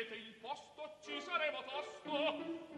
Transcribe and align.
cedete 0.00 0.14
il 0.14 0.34
posto, 0.40 0.96
ci 1.02 1.20
saremo 1.20 1.62
tosto. 1.64 2.68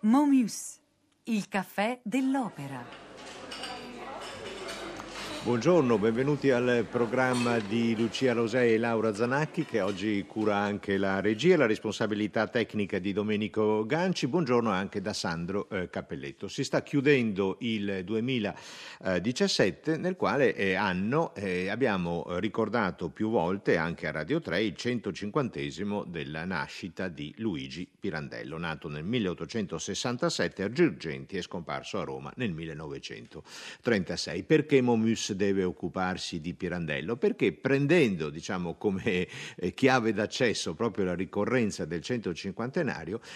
Momus, 0.00 0.80
il 1.24 1.48
caffè 1.48 2.00
dell'opera. 2.02 3.07
Buongiorno, 5.40 5.98
benvenuti 5.98 6.50
al 6.50 6.84
programma 6.90 7.58
di 7.58 7.96
Lucia 7.96 8.32
Rosei 8.34 8.74
e 8.74 8.78
Laura 8.78 9.14
Zanacchi 9.14 9.64
che 9.64 9.80
oggi 9.80 10.22
cura 10.26 10.56
anche 10.56 10.98
la 10.98 11.20
regia 11.20 11.54
e 11.54 11.56
la 11.56 11.64
responsabilità 11.64 12.48
tecnica 12.48 12.98
di 12.98 13.14
Domenico 13.14 13.86
Ganci. 13.86 14.26
Buongiorno 14.26 14.70
anche 14.70 15.00
da 15.00 15.14
Sandro 15.14 15.70
eh, 15.70 15.88
Cappelletto. 15.88 16.48
Si 16.48 16.64
sta 16.64 16.82
chiudendo 16.82 17.56
il 17.60 18.02
2017 18.04 19.96
nel 19.96 20.16
quale 20.16 20.54
eh, 20.54 20.74
anno 20.74 21.34
eh, 21.34 21.68
abbiamo 21.68 22.26
ricordato 22.38 23.08
più 23.08 23.30
volte 23.30 23.78
anche 23.78 24.06
a 24.06 24.10
Radio 24.10 24.40
3 24.40 24.62
il 24.62 24.76
150 24.76 25.60
della 26.06 26.44
nascita 26.44 27.08
di 27.08 27.32
Luigi 27.38 27.88
Pirandello, 27.98 28.58
nato 28.58 28.88
nel 28.88 29.04
1867 29.04 30.62
a 30.62 30.70
Girgenti 30.70 31.36
e 31.38 31.42
scomparso 31.42 32.00
a 32.00 32.04
Roma 32.04 32.30
nel 32.36 32.52
1936. 32.52 34.42
Perché 34.42 34.82
Momus 34.82 35.27
deve 35.34 35.64
occuparsi 35.64 36.40
di 36.40 36.54
Pirandello? 36.54 37.16
Perché 37.16 37.52
prendendo 37.52 38.30
diciamo, 38.30 38.74
come 38.74 39.28
eh, 39.56 39.74
chiave 39.74 40.12
d'accesso 40.12 40.74
proprio 40.74 41.04
la 41.04 41.14
ricorrenza 41.14 41.84
del 41.84 42.02
150 42.02 42.66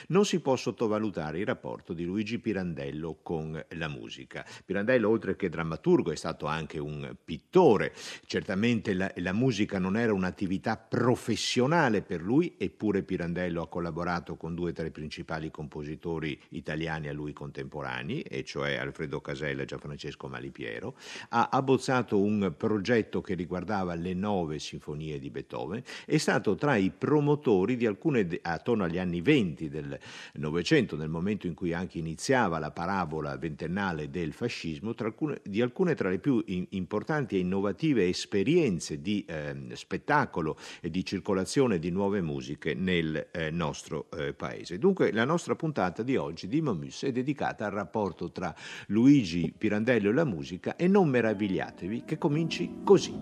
non 0.09 0.24
si 0.24 0.41
può 0.41 0.56
sottovalutare 0.56 1.38
il 1.38 1.46
rapporto 1.46 1.92
di 1.92 2.05
Luigi 2.05 2.38
Pirandello 2.38 3.18
con 3.23 3.62
la 3.70 3.88
musica. 3.88 4.45
Pirandello 4.65 5.09
oltre 5.09 5.37
che 5.37 5.48
drammaturgo 5.48 6.13
è 6.13 6.16
stato 6.16 6.46
anche 6.46 6.79
un 6.79 7.15
pittore, 7.23 7.93
certamente 8.26 8.95
la, 8.95 9.13
la 9.16 9.32
musica 9.32 9.79
non 9.79 9.96
era 9.96 10.13
un'attività 10.13 10.76
professionale 10.76 12.02
per 12.02 12.23
lui, 12.23 12.54
eppure 12.59 13.02
Pirandello 13.02 13.63
ha 13.63 13.68
collaborato 13.68 14.37
con 14.37 14.54
due 14.54 14.73
tra 14.73 14.87
i 14.87 14.90
principali 14.90 15.51
compositori 15.51 16.38
italiani 16.51 17.09
a 17.09 17.13
lui 17.13 17.32
contemporanei, 17.32 18.23
e 18.23 18.45
cioè 18.45 18.76
Alfredo 18.76 19.20
Casella 19.20 19.63
e 19.63 19.66
Gianfrancesco 19.66 20.29
Malipiero, 20.29 20.96
ha 21.30 21.48
abbozzato 21.51 21.82
avanzato 21.83 22.21
un 22.21 22.55
progetto 22.57 23.21
che 23.21 23.35
riguardava 23.35 23.95
le 23.95 24.15
nove 24.15 24.61
sinfonie 24.61 25.19
di 25.19 25.30
Beethoven, 25.30 25.83
è 26.07 26.16
stato 26.16 26.55
tra 26.55 26.77
i 26.77 26.93
promotori 26.97 27.77
di 27.77 27.87
alcune, 27.87 28.38
attorno 28.43 28.85
agli 28.85 28.99
anni 28.99 29.21
venti 29.21 29.69
del 29.69 29.99
Novecento, 30.35 30.97
nel 30.97 31.09
momento 31.09 31.49
in 31.49 31.55
cui 31.55 31.73
anche 31.73 31.99
iniziava 31.99 32.60
la 32.60 32.71
parabola 32.71 33.37
ventennale 33.37 34.10
del 34.10 34.33
fascismo, 34.33 34.95
alcune, 34.97 35.41
di 35.43 35.60
alcune 35.60 35.97
tra 35.97 36.09
le 36.09 36.21
più 36.21 36.41
in, 36.47 36.66
importanti 36.71 37.35
e 37.35 37.41
innovative 37.41 38.07
esperienze 38.09 39.01
di 39.01 39.25
eh, 39.27 39.57
spettacolo 39.73 40.57
e 40.80 40.88
di 40.88 41.05
circolazione 41.05 41.80
di 41.80 41.91
nuove 41.91 42.21
musiche 42.21 42.75
nel 42.75 43.29
eh, 43.33 43.51
nostro 43.51 44.07
eh, 44.16 44.33
paese. 44.35 44.79
Dunque 44.79 45.10
la 45.10 45.25
nostra 45.25 45.57
puntata 45.57 46.05
di 46.05 46.16
oggi 46.16 46.47
di 46.47 46.60
Momus 46.60 47.03
è 47.03 47.10
dedicata 47.10 47.66
al 47.66 47.73
rapporto 47.73 48.30
tra 48.30 48.55
Luigi 48.87 49.53
Pirandello 49.57 50.10
e 50.10 50.13
la 50.13 50.25
musica 50.25 50.77
e 50.77 50.87
non 50.87 51.09
meravigliate 51.09 51.71
che 52.04 52.18
cominci 52.18 52.82
così. 52.84 53.15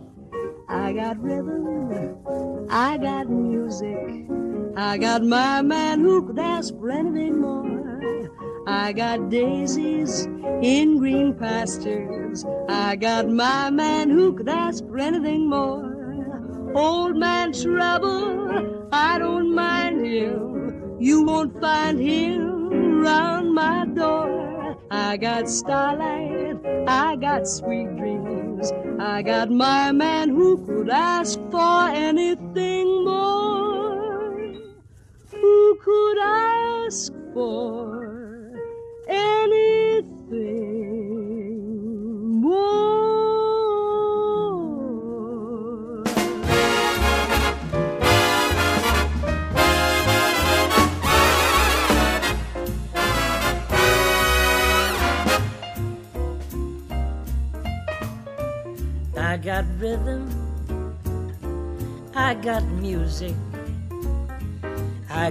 I 0.68 0.92
got 0.92 1.16
rhythm, 1.20 2.66
I 2.68 2.98
got 2.98 3.28
music, 3.28 4.26
I 4.76 4.98
got 4.98 5.22
my 5.22 5.62
man 5.62 6.00
who 6.00 6.24
could 6.26 6.38
ask 6.38 6.74
for 6.78 6.90
anything 6.90 7.40
more. 7.40 8.30
I 8.66 8.92
got 8.92 9.30
daisies 9.30 10.26
in 10.62 10.98
green 10.98 11.34
pastures. 11.34 12.44
I 12.68 12.96
got 12.96 13.28
my 13.28 13.70
man 13.70 14.10
who 14.10 14.32
could 14.32 14.48
ask 14.48 14.86
for 14.86 14.98
anything 14.98 15.48
more. 15.48 15.90
Old 16.74 17.16
man 17.16 17.52
trouble, 17.52 18.88
I 18.92 19.18
don't 19.18 19.54
mind 19.54 20.06
him. 20.06 20.96
You 21.00 21.24
won't 21.24 21.60
find 21.60 21.98
him 21.98 23.00
round 23.00 23.54
my 23.54 23.86
door. 23.86 24.49
I 24.92 25.16
got 25.16 25.48
starlight, 25.48 26.56
I 26.88 27.14
got 27.14 27.46
sweet 27.46 27.96
dreams. 27.96 28.72
I 28.98 29.22
got 29.22 29.48
my 29.48 29.92
man 29.92 30.30
who 30.30 30.66
could 30.66 30.90
ask 30.90 31.38
for 31.50 31.88
anything 31.88 33.04
more. 33.04 34.40
Who 35.30 35.78
could 35.84 36.18
ask 36.18 37.12
for 37.32 38.50
anything 39.06 39.39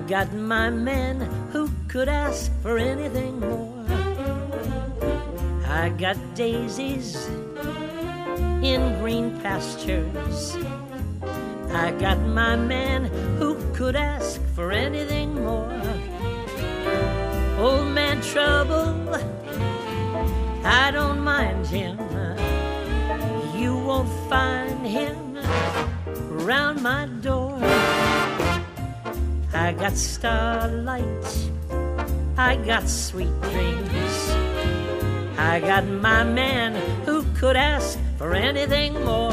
got 0.09 0.33
my 0.33 0.71
man 0.71 1.21
who 1.51 1.69
could 1.87 2.09
ask 2.09 2.51
for 2.63 2.79
anything 2.79 3.39
more. 3.39 3.85
I 5.67 5.89
got 5.89 6.17
daisies 6.33 7.27
in 8.63 8.97
green 8.99 9.39
pastures. 9.41 10.57
I 11.71 11.91
got 11.99 12.17
my 12.21 12.55
man 12.55 13.05
who 13.37 13.55
could 13.73 13.95
ask 13.95 14.41
for 14.55 14.71
anything 14.71 15.35
more. 15.35 15.79
Old 17.59 17.89
man 17.89 18.19
trouble, 18.23 19.13
I 20.65 20.89
don't 20.89 21.19
mind 21.19 21.67
him 21.67 21.99
you 23.55 23.75
won't 23.75 24.09
find 24.29 24.87
him 24.87 25.37
round 26.47 26.81
my 26.81 27.05
got 29.79 29.95
starlight, 29.95 31.49
I 32.37 32.57
got 32.57 32.89
sweet 32.89 33.31
dreams. 33.41 34.29
I 35.37 35.61
got 35.61 35.87
my 35.87 36.23
man 36.23 36.75
who 37.05 37.23
could 37.39 37.55
ask 37.55 37.97
for 38.17 38.33
anything 38.33 38.93
more. 39.05 39.31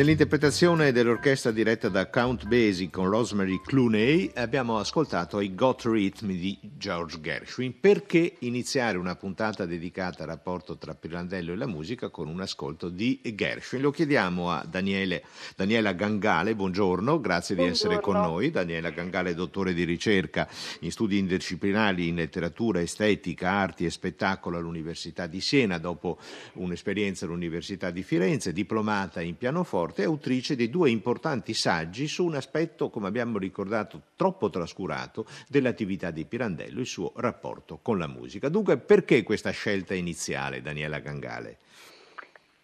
Nell'interpretazione 0.00 0.92
dell'orchestra 0.92 1.50
diretta 1.50 1.90
da 1.90 2.08
Count 2.08 2.46
Basie 2.46 2.88
con 2.88 3.10
Rosemary 3.10 3.60
Clooney 3.60 4.30
abbiamo 4.36 4.78
ascoltato 4.78 5.40
i 5.40 5.54
Got 5.54 5.82
Rhythm 5.84 6.28
di 6.28 6.58
George 6.78 7.20
Gershwin. 7.20 7.78
Perché 7.78 8.36
iniziare 8.38 8.96
una 8.96 9.14
puntata 9.14 9.66
dedicata 9.66 10.22
al 10.22 10.30
rapporto 10.30 10.78
tra 10.78 10.94
Pirandello 10.94 11.52
e 11.52 11.56
la 11.56 11.66
musica 11.66 12.08
con 12.08 12.28
un 12.28 12.40
ascolto 12.40 12.88
di 12.88 13.20
Gershwin? 13.22 13.82
Lo 13.82 13.90
chiediamo 13.90 14.50
a 14.50 14.64
Daniele, 14.66 15.22
Daniela 15.54 15.92
Gangale, 15.92 16.54
buongiorno, 16.54 17.20
grazie 17.20 17.54
buongiorno. 17.54 17.78
di 17.84 17.92
essere 17.92 18.00
con 18.00 18.14
noi. 18.14 18.50
Daniela 18.50 18.88
Gangale, 18.88 19.34
dottore 19.34 19.74
di 19.74 19.84
ricerca 19.84 20.48
in 20.80 20.90
studi 20.90 21.18
interdisciplinari 21.18 22.08
in 22.08 22.14
letteratura, 22.14 22.80
estetica, 22.80 23.50
arti 23.50 23.84
e 23.84 23.90
spettacolo 23.90 24.56
all'Università 24.56 25.26
di 25.26 25.42
Siena, 25.42 25.76
dopo 25.76 26.16
un'esperienza 26.54 27.26
all'Università 27.26 27.90
di 27.90 28.02
Firenze, 28.02 28.54
diplomata 28.54 29.20
in 29.20 29.36
pianoforte 29.36 29.88
Forte 29.90 30.04
è 30.04 30.06
autrice 30.06 30.54
di 30.54 30.70
due 30.70 30.88
importanti 30.88 31.52
saggi 31.52 32.06
su 32.06 32.24
un 32.24 32.36
aspetto, 32.36 32.90
come 32.90 33.08
abbiamo 33.08 33.38
ricordato, 33.38 34.02
troppo 34.14 34.48
trascurato 34.48 35.26
dell'attività 35.48 36.12
di 36.12 36.24
Pirandello, 36.26 36.78
il 36.78 36.86
suo 36.86 37.10
rapporto 37.16 37.80
con 37.82 37.98
la 37.98 38.06
musica. 38.06 38.48
Dunque, 38.48 38.78
perché 38.78 39.24
questa 39.24 39.50
scelta 39.50 39.92
iniziale, 39.94 40.62
Daniela 40.62 41.00
Gangale? 41.00 41.56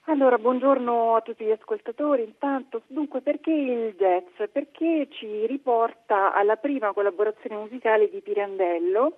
Allora, 0.05 0.39
buongiorno 0.39 1.17
a 1.17 1.21
tutti 1.23 1.45
gli 1.45 1.51
ascoltatori. 1.51 2.23
Intanto, 2.23 2.83
dunque, 2.87 3.21
perché 3.23 3.51
il 3.51 3.95
jazz? 3.99 4.49
Perché 4.53 5.09
ci 5.11 5.47
riporta 5.47 6.33
alla 6.33 6.55
prima 6.55 6.93
collaborazione 6.93 7.57
musicale 7.57 8.09
di 8.09 8.21
Pirandello 8.21 9.17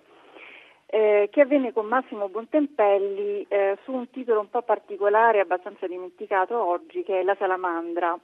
eh, 0.91 1.29
che 1.31 1.43
avvenne 1.43 1.73
con 1.73 1.87
Massimo 1.87 2.29
Bontempelli 2.29 3.45
eh, 3.49 3.77
su 3.85 3.93
un 3.93 4.11
titolo 4.11 4.41
un 4.41 4.49
po' 4.49 4.63
particolare, 4.63 5.41
abbastanza 5.41 5.87
dimenticato 5.87 6.59
oggi, 6.59 7.03
che 7.03 7.21
è 7.21 7.23
La 7.23 7.37
Salamandra. 7.39 8.19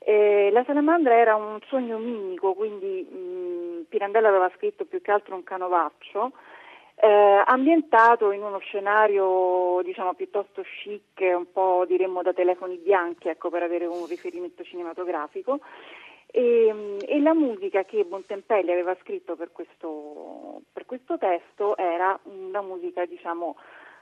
Eh, 0.00 0.50
la 0.52 0.62
salamandra 0.64 1.14
era 1.14 1.34
un 1.34 1.58
sogno 1.66 1.98
mimico, 1.98 2.54
quindi 2.54 3.02
mh, 3.02 3.86
Pirandello 3.88 4.28
aveva 4.28 4.50
scritto 4.54 4.84
più 4.84 5.02
che 5.02 5.10
altro 5.10 5.34
un 5.34 5.42
canovaccio, 5.42 6.32
eh, 6.94 7.42
ambientato 7.44 8.30
in 8.32 8.42
uno 8.42 8.58
scenario 8.58 9.80
diciamo 9.82 10.14
piuttosto 10.14 10.62
chic, 10.62 11.20
un 11.20 11.50
po' 11.52 11.84
diremmo 11.86 12.22
da 12.22 12.32
telefoni 12.32 12.76
bianchi, 12.76 13.28
ecco, 13.28 13.50
per 13.50 13.62
avere 13.62 13.86
un 13.86 14.06
riferimento 14.06 14.62
cinematografico. 14.62 15.60
E, 16.30 16.98
e, 17.06 17.20
la 17.20 17.32
musica 17.32 17.84
che 17.84 18.04
Bontempelli 18.04 18.70
aveva 18.70 18.94
scritto 19.00 19.34
per 19.34 19.50
questo, 19.50 20.60
per 20.72 20.84
questo 20.84 21.16
testo 21.16 21.74
era 21.76 22.18
una 22.24 22.60
musica 22.60 23.06
diciamo 23.06 23.56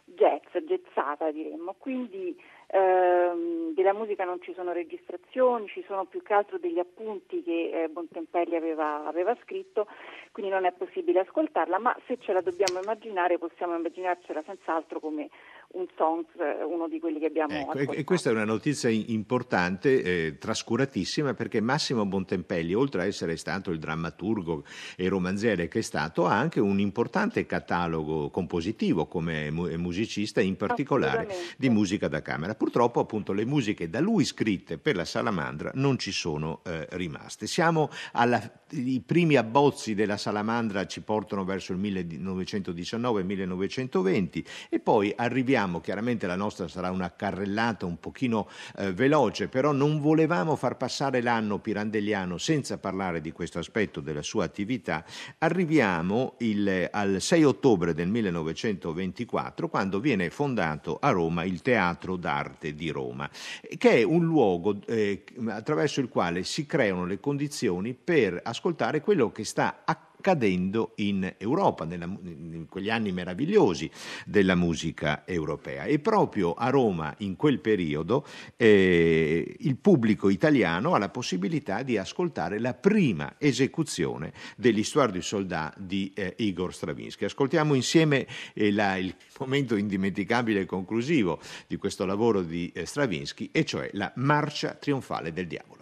jazz, 0.07 0.65
jazzata 0.65 1.31
diremmo, 1.33 1.75
quindi 1.79 2.37
ehm, 2.69 3.75
della 3.75 3.93
musica 3.93 4.25
non 4.25 4.41
ci 4.41 4.55
sono 4.55 4.73
registrazioni, 4.73 5.67
ci 5.67 5.85
sono 5.87 6.05
più 6.05 6.23
che 6.23 6.33
altro 6.33 6.59
degli 6.59 6.79
appunti 6.79 7.43
che 7.43 7.85
eh, 7.85 7.89
Bontempelli 7.89 8.55
aveva, 8.55 9.05
aveva, 9.05 9.37
scritto, 9.43 9.87
quindi 10.31 10.53
non 10.53 10.65
è 10.65 10.73
possibile 10.73 11.21
ascoltarla, 11.21 11.79
ma 11.79 11.97
se 12.07 12.19
ce 12.19 12.33
la 12.33 12.41
dobbiamo 12.41 12.81
immaginare 12.81 13.39
possiamo 13.39 13.77
immaginarcela 13.77 14.43
senz'altro 14.47 15.01
come 15.01 15.29
un 15.77 15.87
song, 15.97 16.25
eh, 16.39 16.65
uno 16.65 16.89
di 16.89 16.99
quelli 16.99 17.19
che 17.19 17.27
abbiamo 17.27 17.75
ecco, 17.75 17.93
E 17.93 18.05
questa 18.05 18.31
è 18.31 18.33
una 18.33 18.45
notizia 18.45 18.89
importante, 18.89 20.03
eh, 20.03 20.39
trascuratissima, 20.39 21.35
perché 21.35 21.61
Massimo 21.61 22.07
Bontempelli, 22.07 22.73
oltre 22.75 23.03
a 23.03 23.05
essere 23.05 23.37
stato 23.37 23.71
il 23.71 23.79
drammaturgo 23.79 24.65
e 24.97 25.09
romanziere 25.09 25.69
che 25.69 25.81
è 25.81 25.83
stato, 25.83 26.27
ha 26.27 26.39
anche 26.39 26.61
un 26.61 26.81
importante 26.81 27.45
catalogo 27.47 28.31
compositivo 28.31 29.07
come 29.07 29.51
musicista, 29.51 30.41
in 30.41 30.57
particolare 30.57 31.29
di 31.57 31.69
musica 31.69 32.09
da 32.09 32.23
camera. 32.23 32.55
Purtroppo 32.55 33.01
appunto 33.01 33.33
le 33.33 33.45
musiche 33.45 33.91
da 33.91 34.01
lui 34.01 34.25
scritte 34.25 34.79
per 34.79 34.97
la 34.97 35.05
Salamandra 35.05 35.71
non 35.75 35.99
ci 35.99 36.13
sono 36.13 36.61
eh, 36.65 36.87
rimaste. 36.91 37.47
Siamo 37.47 37.91
alla, 38.13 38.41
i 38.71 39.03
primi 39.05 39.37
abbozzi 39.37 39.95
della 39.95 40.17
Salamandra 40.17 40.87
ci 40.87 41.03
portano 41.03 41.45
verso 41.45 41.73
il 41.73 41.79
1919-1920 41.79 44.45
e 44.69 44.81
poi 44.81 45.13
arriviamo, 45.15 45.66
chiaramente 45.81 46.27
la 46.27 46.37
nostra 46.37 46.69
sarà 46.69 46.91
una 46.91 47.15
carrellata 47.15 47.87
un 47.87 47.99
pochino 47.99 48.49
eh, 48.77 48.93
veloce, 48.93 49.49
però 49.49 49.73
non 49.73 50.01
volevamo 50.01 50.57
far 50.57 50.77
passare 50.77 51.21
l'anno 51.21 51.59
pirandelliano 51.59 52.39
senza 52.39 52.79
parlare 52.79 53.21
di 53.21 53.33
questo 53.33 53.59
aspetto 53.59 54.01
della 54.01 54.23
sua 54.23 54.45
attività. 54.45 55.05
Arriviamo 55.39 56.35
il, 56.39 56.89
al 56.91 57.21
6 57.21 57.45
ottobre 57.45 57.95
del 57.95 58.09
1924 58.09 59.69
quando 59.69 60.01
viene 60.01 60.31
fondato 60.31 60.99
a 61.01 61.11
Roma 61.11 61.45
il 61.45 61.63
Teatro 61.63 62.17
d'Arte 62.17 62.75
di 62.75 62.91
Roma, 62.91 63.29
che 63.77 63.91
è 63.91 64.03
un 64.03 64.25
luogo 64.25 64.79
eh, 64.87 65.25
attraverso 65.49 66.01
il 66.01 66.09
quale 66.09 66.45
si 66.45 66.67
creano 66.67 67.05
le 67.05 67.21
condizioni 67.21 67.95
per 67.95 68.41
ascoltare 68.43 69.01
quello 69.01 69.33
che 69.33 69.45
sta 69.45 69.83
accadendo 69.85 70.15
accadendo 70.27 70.93
in 70.97 71.35
Europa, 71.39 71.85
nella, 71.85 72.07
in 72.07 72.67
quegli 72.69 72.91
anni 72.91 73.13
meravigliosi 73.13 73.89
della 74.25 74.57
musica 74.57 75.25
europea. 75.25 75.85
E 75.85 76.01
proprio 76.01 76.55
a 76.55 76.69
Roma, 76.69 77.15
in 77.19 77.37
quel 77.37 77.61
periodo, 77.61 78.27
eh, 78.57 79.57
il 79.61 79.77
pubblico 79.77 80.29
italiano 80.29 80.95
ha 80.95 80.99
la 80.99 81.11
possibilità 81.11 81.85
di 81.85 81.97
ascoltare 81.97 82.59
la 82.59 82.75
prima 82.75 83.37
esecuzione 83.39 84.33
dell'Histoire 84.57 85.13
du 85.13 85.21
Soldat 85.21 85.79
di 85.79 86.11
eh, 86.15 86.35
Igor 86.39 86.75
Stravinsky. 86.75 87.27
Ascoltiamo 87.27 87.75
insieme 87.75 88.27
eh, 88.55 88.73
la, 88.73 88.97
il 88.97 89.15
momento 89.39 89.77
indimenticabile 89.77 90.63
e 90.63 90.67
conclusivo 90.67 91.39
di 91.69 91.77
questo 91.77 92.05
lavoro 92.05 92.43
di 92.43 92.73
eh, 92.75 92.85
Stravinsky, 92.85 93.51
e 93.53 93.65
cioè 93.65 93.91
la 93.93 94.11
Marcia 94.17 94.75
trionfale 94.75 95.33
del 95.33 95.47
diavolo. 95.47 95.76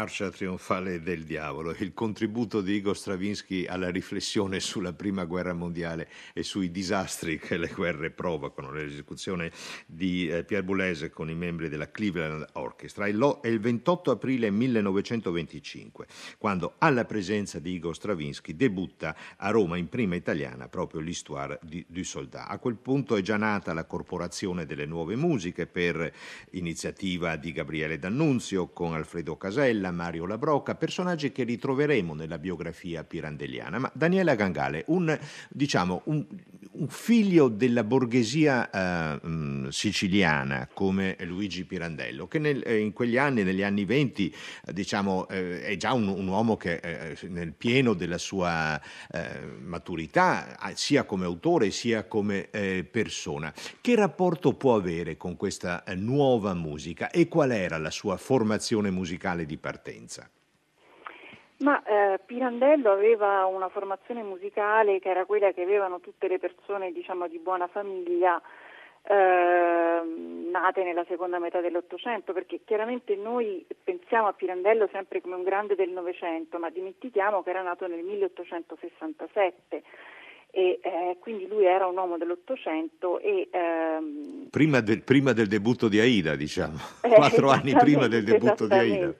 Marcia 0.00 0.30
trionfale 0.30 1.02
del 1.02 1.24
diavolo, 1.24 1.74
il 1.78 1.92
contributo 1.92 2.62
di 2.62 2.72
Igor 2.72 2.96
Stravinsky 2.96 3.66
alla 3.66 3.90
riflessione 3.90 4.58
sulla 4.58 4.94
prima 4.94 5.26
guerra 5.26 5.52
mondiale 5.52 6.08
e 6.32 6.42
sui 6.42 6.70
disastri 6.70 7.38
che 7.38 7.58
le 7.58 7.68
guerre 7.68 8.10
provocano, 8.10 8.72
l'esecuzione 8.72 9.52
di 9.84 10.26
eh, 10.26 10.44
Pierre 10.44 10.64
Boulez 10.64 11.10
con 11.12 11.28
i 11.28 11.34
membri 11.34 11.68
della 11.68 11.90
Cleveland 11.90 12.46
Orchestra. 12.54 13.04
È 13.04 13.48
il 13.48 13.60
28 13.60 14.10
aprile 14.12 14.50
1925, 14.50 16.06
quando 16.38 16.76
alla 16.78 17.04
presenza 17.04 17.58
di 17.58 17.74
Igor 17.74 17.94
Stravinsky 17.94 18.56
debutta 18.56 19.14
a 19.36 19.50
Roma 19.50 19.76
in 19.76 19.90
prima 19.90 20.14
italiana 20.14 20.68
proprio 20.68 21.02
l'Histoire 21.02 21.60
du 21.62 22.02
Soldat. 22.04 22.46
A 22.48 22.56
quel 22.58 22.76
punto 22.76 23.16
è 23.16 23.20
già 23.20 23.36
nata 23.36 23.74
la 23.74 23.84
Corporazione 23.84 24.64
delle 24.64 24.86
Nuove 24.86 25.14
Musiche 25.14 25.66
per 25.66 26.10
iniziativa 26.52 27.36
di 27.36 27.52
Gabriele 27.52 27.98
D'Annunzio 27.98 28.68
con 28.68 28.94
Alfredo 28.94 29.36
Casella, 29.36 29.88
Mario 29.90 30.26
Labrocca, 30.26 30.74
personaggi 30.74 31.32
che 31.32 31.44
ritroveremo 31.44 32.14
nella 32.14 32.38
biografia 32.38 33.04
pirandelliana. 33.04 33.78
Ma 33.78 33.90
Daniela 33.94 34.34
Gangale, 34.34 34.84
un, 34.88 35.18
diciamo, 35.48 36.02
un, 36.04 36.26
un 36.72 36.88
figlio 36.88 37.48
della 37.48 37.82
borghesia 37.82 38.70
eh, 38.70 39.26
mh, 39.26 39.68
siciliana 39.68 40.68
come 40.72 41.16
Luigi 41.20 41.64
Pirandello, 41.64 42.28
che 42.28 42.38
nel, 42.38 42.62
eh, 42.64 42.78
in 42.78 42.92
quegli 42.92 43.16
anni, 43.16 43.42
negli 43.42 43.62
anni 43.62 43.84
venti, 43.84 44.32
eh, 44.66 44.72
diciamo, 44.72 45.28
eh, 45.28 45.62
è 45.62 45.76
già 45.76 45.92
un, 45.92 46.06
un 46.06 46.28
uomo 46.28 46.56
che 46.56 46.74
eh, 46.74 47.16
nel 47.28 47.52
pieno 47.52 47.94
della 47.94 48.18
sua 48.18 48.80
maturità, 49.60 50.58
sia 50.74 51.04
come 51.04 51.24
autore 51.24 51.70
sia 51.70 52.04
come 52.04 52.48
persona. 52.90 53.52
Che 53.80 53.94
rapporto 53.94 54.54
può 54.54 54.76
avere 54.76 55.16
con 55.16 55.36
questa 55.36 55.82
nuova 55.96 56.54
musica 56.54 57.10
e 57.10 57.28
qual 57.28 57.52
era 57.52 57.78
la 57.78 57.90
sua 57.90 58.16
formazione 58.16 58.90
musicale 58.90 59.46
di 59.46 59.56
partenza? 59.56 60.28
Ma 61.60 61.82
eh, 61.82 62.20
Pirandello 62.24 62.90
aveva 62.90 63.44
una 63.44 63.68
formazione 63.68 64.22
musicale 64.22 64.98
che 64.98 65.10
era 65.10 65.26
quella 65.26 65.52
che 65.52 65.62
avevano 65.62 66.00
tutte 66.00 66.26
le 66.26 66.38
persone 66.38 66.90
diciamo, 66.90 67.28
di 67.28 67.38
buona 67.38 67.66
famiglia 67.66 68.40
eh, 69.02 70.02
nate 70.50 70.82
nella 70.84 71.04
seconda 71.04 71.38
metà 71.38 71.60
dell'Ottocento, 71.60 72.32
perché 72.32 72.60
chiaramente 72.64 73.14
noi 73.14 73.66
pensiamo 73.82 74.28
a 74.28 74.32
Pirandello 74.32 74.88
sempre 74.90 75.20
come 75.20 75.34
un 75.34 75.42
grande 75.42 75.74
del 75.74 75.90
Novecento, 75.90 76.58
ma 76.58 76.70
dimentichiamo 76.70 77.42
che 77.42 77.50
era 77.50 77.62
nato 77.62 77.86
nel 77.86 78.04
1867 78.04 79.82
e 80.50 80.80
eh, 80.82 81.16
quindi 81.20 81.46
lui 81.46 81.64
era 81.64 81.86
un 81.86 81.96
uomo 81.96 82.18
dell'Ottocento 82.18 83.18
e 83.20 83.48
ehm... 83.50 84.48
prima, 84.50 84.80
del, 84.80 85.02
prima, 85.02 85.32
del, 85.32 85.46
debutto 85.46 85.88
di 85.88 86.00
Aida 86.00 86.34
diciamo. 86.34 86.78
Eh, 87.10 87.14
quattro 87.14 87.50
anni 87.50 87.72
prima 87.72 88.08
del 88.08 88.24
debutto 88.24 88.66
di 88.66 88.74
Aida. 88.74 89.14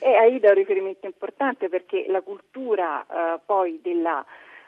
e 0.00 0.14
Aida 0.14 0.48
è 0.48 0.50
un 0.50 0.56
riferimento 0.56 1.06
importante 1.06 1.68
perché 1.68 2.06
la 2.08 2.20
cultura 2.22 3.04
eh, 3.06 3.40
poi 3.44 3.78
della 3.82 4.24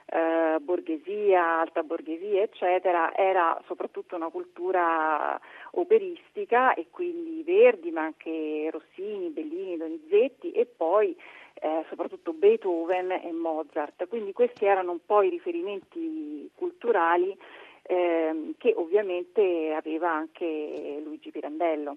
eh, 0.07 0.59
borghesia, 0.61 1.61
alta 1.61 1.83
borghesia 1.83 2.43
eccetera 2.43 3.15
era 3.17 3.61
soprattutto 3.67 4.15
una 4.15 4.29
cultura 4.29 5.41
operistica 5.73 6.75
e 6.75 6.87
quindi 6.91 7.43
Verdi 7.43 7.91
ma 7.91 8.03
anche 8.03 8.69
Rossini, 8.71 9.31
Bellini, 9.31 9.77
Donizetti 9.77 10.53
e 10.53 10.67
poi 10.67 11.17
eh, 11.55 11.85
soprattutto 11.89 12.33
Beethoven 12.33 13.11
e 13.11 13.33
Mozart. 13.33 14.07
Quindi 14.09 14.33
questi 14.33 14.65
erano 14.65 14.93
un 14.93 15.01
po' 15.05 15.23
i 15.23 15.31
riferimenti 15.31 16.51
culturali 16.55 17.37
eh, 17.83 18.55
che 18.59 18.75
ovviamente 18.77 19.73
aveva 19.75 20.11
anche 20.11 21.01
Luigi 21.03 21.31
Pirandello. 21.31 21.97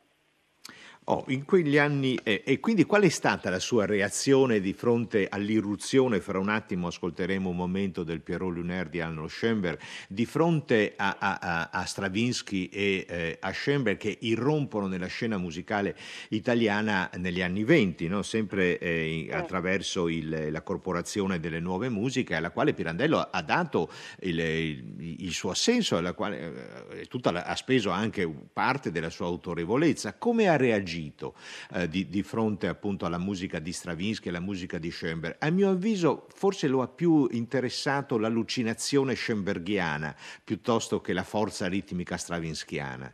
Oh, 1.08 1.24
in 1.28 1.46
quegli 1.46 1.78
anni, 1.78 2.20
eh, 2.24 2.42
e 2.44 2.60
quindi 2.60 2.84
qual 2.84 3.04
è 3.04 3.10
stata 3.10 3.52
la 3.52 3.60
sua 3.60 3.86
reazione 3.86 4.60
di 4.60 4.74
fronte 4.74 5.28
all'irruzione, 5.30 6.20
fra 6.20 6.40
un 6.40 6.50
attimo 6.50 6.88
ascolteremo 6.88 7.48
un 7.48 7.56
momento 7.56 8.02
del 8.04 8.22
Pierrot 8.22 8.56
Lunaire 8.56 8.90
di 8.90 9.02
Arnold 9.02 9.30
Schoenberg, 9.30 9.78
di 10.08 10.26
fronte 10.26 10.94
a, 10.96 11.18
a, 11.20 11.70
a 11.72 11.86
Stravinsky 11.86 12.70
e 12.70 13.06
eh, 13.08 13.38
a 13.40 13.54
Schoenberg 13.54 13.98
che 13.98 14.18
irrompono 14.22 14.88
nella 14.88 15.06
scena 15.06 15.38
musicale 15.38 15.96
italiana 16.30 17.08
negli 17.18 17.44
anni 17.44 17.64
venti, 17.64 18.08
no? 18.08 18.24
sempre 18.24 18.80
eh, 18.80 19.30
attraverso 19.32 20.08
il, 20.08 20.48
la 20.50 20.62
corporazione 20.64 21.40
delle 21.40 21.60
nuove 21.60 21.88
musiche 21.88 22.34
alla 22.34 22.50
quale 22.50 22.74
Pirandello 22.74 23.20
ha 23.20 23.42
dato 23.44 23.92
il, 24.22 24.40
il, 24.40 25.16
il 25.20 25.34
suo 25.34 25.52
assenso, 25.52 25.98
alla 25.98 26.14
quale 26.14 26.90
eh, 26.90 27.06
tutta 27.06 27.30
la, 27.30 27.44
ha 27.44 27.56
speso 27.56 27.92
anche 27.92 28.28
parte 28.52 28.90
della 28.90 29.12
sua 29.12 29.28
autorevolezza. 29.28 30.16
Come 30.16 30.48
ha 30.48 30.56
reagito? 30.56 30.94
Reagito 30.96 31.34
eh, 31.74 31.88
di, 31.88 32.08
di, 32.08 32.24
fronte 32.24 32.68
appunto 32.68 33.06
alla 33.06 33.18
musica 33.18 33.60
di 33.60 33.72
Stravinsky 33.72 34.28
e 34.28 34.30
alla 34.30 34.40
musica 34.40 34.78
di 34.78 34.90
Schoenberg. 34.90 35.38
A 35.40 35.50
mio 35.50 35.70
avviso 35.70 36.26
forse 36.30 36.68
lo 36.68 36.82
ha 36.82 36.88
più 36.88 37.28
interessato 37.32 38.18
l'allucinazione 38.18 39.16
schoenbergiana 39.16 40.16
piuttosto 40.44 41.02
che 41.02 41.14
la 41.14 41.24
forza 41.24 41.68
ritmica 41.68 42.18
stravinskiana. 42.18 43.14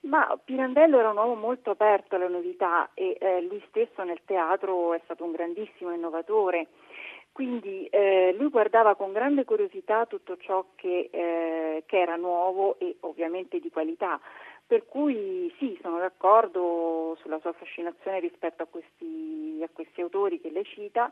Ma 0.00 0.38
Pirandello 0.42 0.98
era 0.98 1.10
un 1.10 1.16
uomo 1.16 1.34
molto 1.34 1.70
aperto 1.70 2.14
alle 2.14 2.28
novità 2.28 2.90
e 2.94 3.16
eh, 3.20 3.42
lui 3.42 3.60
stesso 3.68 4.04
nel 4.04 4.20
teatro 4.24 4.94
è 4.94 5.00
stato 5.04 5.24
un 5.24 5.32
grandissimo 5.32 5.92
innovatore. 5.92 6.68
Quindi 7.32 7.84
eh, 7.88 8.34
lui 8.38 8.48
guardava 8.48 8.94
con 8.94 9.12
grande 9.12 9.44
curiosità 9.44 10.06
tutto 10.06 10.38
ciò 10.38 10.64
che, 10.74 11.10
eh, 11.12 11.82
che, 11.84 12.00
era 12.00 12.16
nuovo 12.16 12.78
e 12.78 12.96
ovviamente 13.00 13.58
di 13.58 13.68
qualità. 13.68 14.18
Per 14.66 14.84
cui 14.86 15.52
sì, 15.58 15.78
sono 15.80 15.98
d'accordo 15.98 17.16
sulla 17.20 17.38
sua 17.38 17.52
fascinazione 17.52 18.18
rispetto 18.18 18.62
a 18.62 18.66
questi, 18.66 19.60
a 19.62 19.68
questi 19.72 20.00
autori 20.00 20.40
che 20.40 20.50
lei 20.50 20.64
cita. 20.64 21.10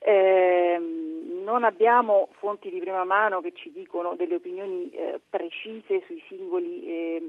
Eh, 0.00 0.78
non 1.42 1.64
abbiamo 1.64 2.28
fonti 2.38 2.70
di 2.70 2.78
prima 2.78 3.04
mano 3.04 3.40
che 3.40 3.52
ci 3.52 3.72
dicono 3.72 4.14
delle 4.14 4.36
opinioni 4.36 4.90
eh, 4.90 5.20
precise 5.28 6.02
sui 6.06 6.22
singoli 6.28 6.86
eh, 6.86 7.22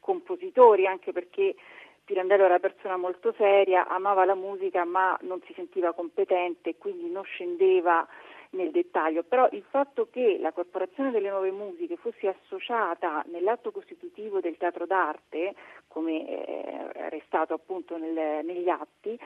compositori, 0.00 0.86
anche 0.86 1.12
perché 1.12 1.54
Pirandello 2.04 2.44
era 2.44 2.54
una 2.54 2.60
persona 2.60 2.96
molto 2.96 3.34
seria, 3.36 3.86
amava 3.86 4.24
la 4.24 4.34
musica 4.34 4.84
ma 4.84 5.16
non 5.22 5.40
si 5.46 5.52
sentiva 5.54 5.92
competente, 5.92 6.76
quindi 6.76 7.10
non 7.10 7.22
scendeva 7.24 8.06
nel 8.50 8.70
dettaglio, 8.70 9.22
però 9.22 9.48
il 9.52 9.64
fatto 9.68 10.08
che 10.10 10.38
la 10.40 10.52
Corporazione 10.52 11.10
delle 11.10 11.28
Nuove 11.28 11.50
Musiche 11.50 11.96
fosse 11.96 12.28
associata 12.28 13.24
nell'atto 13.30 13.70
costitutivo 13.70 14.40
del 14.40 14.56
teatro 14.56 14.86
d'arte, 14.86 15.54
come 15.88 16.28
eh, 16.28 16.88
è 16.92 17.08
restato 17.10 17.54
appunto 17.54 17.96
nel, 17.96 18.44
negli 18.44 18.68
atti, 18.68 19.18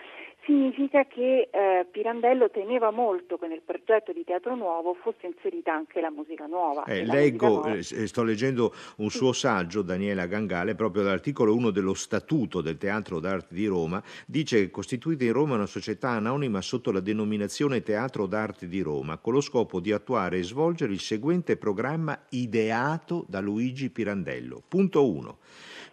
significa 0.45 1.05
che 1.05 1.49
eh, 1.50 1.87
Pirandello 1.91 2.50
teneva 2.50 2.91
molto 2.91 3.38
che 3.38 3.47
nel 3.47 3.62
progetto 3.62 4.12
di 4.12 4.25
Teatro 4.25 4.55
Nuovo 4.55 4.95
fosse 4.95 5.26
inserita 5.26 5.73
anche 5.73 6.00
la 6.00 6.11
musica 6.11 6.47
nuova. 6.47 6.85
Eh, 6.85 7.05
leggo, 7.05 7.49
nuova... 7.49 7.75
Eh, 7.75 7.83
sto 7.83 8.23
leggendo 8.23 8.73
un 8.99 9.11
sì. 9.11 9.19
suo 9.19 9.33
saggio, 9.33 9.83
Daniela 9.83 10.26
Gangale, 10.26 10.75
proprio 10.75 11.02
dall'articolo 11.02 11.55
1 11.55 11.71
dello 11.71 11.95
Statuto 11.95 12.61
del 12.61 12.79
Teatro 12.79 13.21
d'Arte 13.21 13.55
di 13.55 13.67
Roma, 13.67 14.02
dice 14.26 14.59
che 14.59 14.71
costituita 14.71 15.25
in 15.25 15.33
Roma 15.33 15.55
una 15.55 15.67
società 15.67 16.11
anonima 16.11 16.61
sotto 16.61 16.91
la 16.91 17.00
denominazione 17.00 17.83
Teatro 17.83 18.26
d'Arte 18.26 18.67
di 18.67 18.81
Roma, 18.81 19.12
con 19.19 19.33
lo 19.33 19.40
scopo 19.40 19.81
di 19.81 19.92
attuare 19.92 20.38
e 20.38 20.42
svolgere 20.42 20.92
il 20.92 21.00
seguente 21.00 21.57
programma 21.57 22.19
ideato 22.31 23.25
da 23.28 23.40
Luigi 23.40 23.90
Pirandello. 23.90 24.62
Punto 24.66 25.11
1 25.11 25.38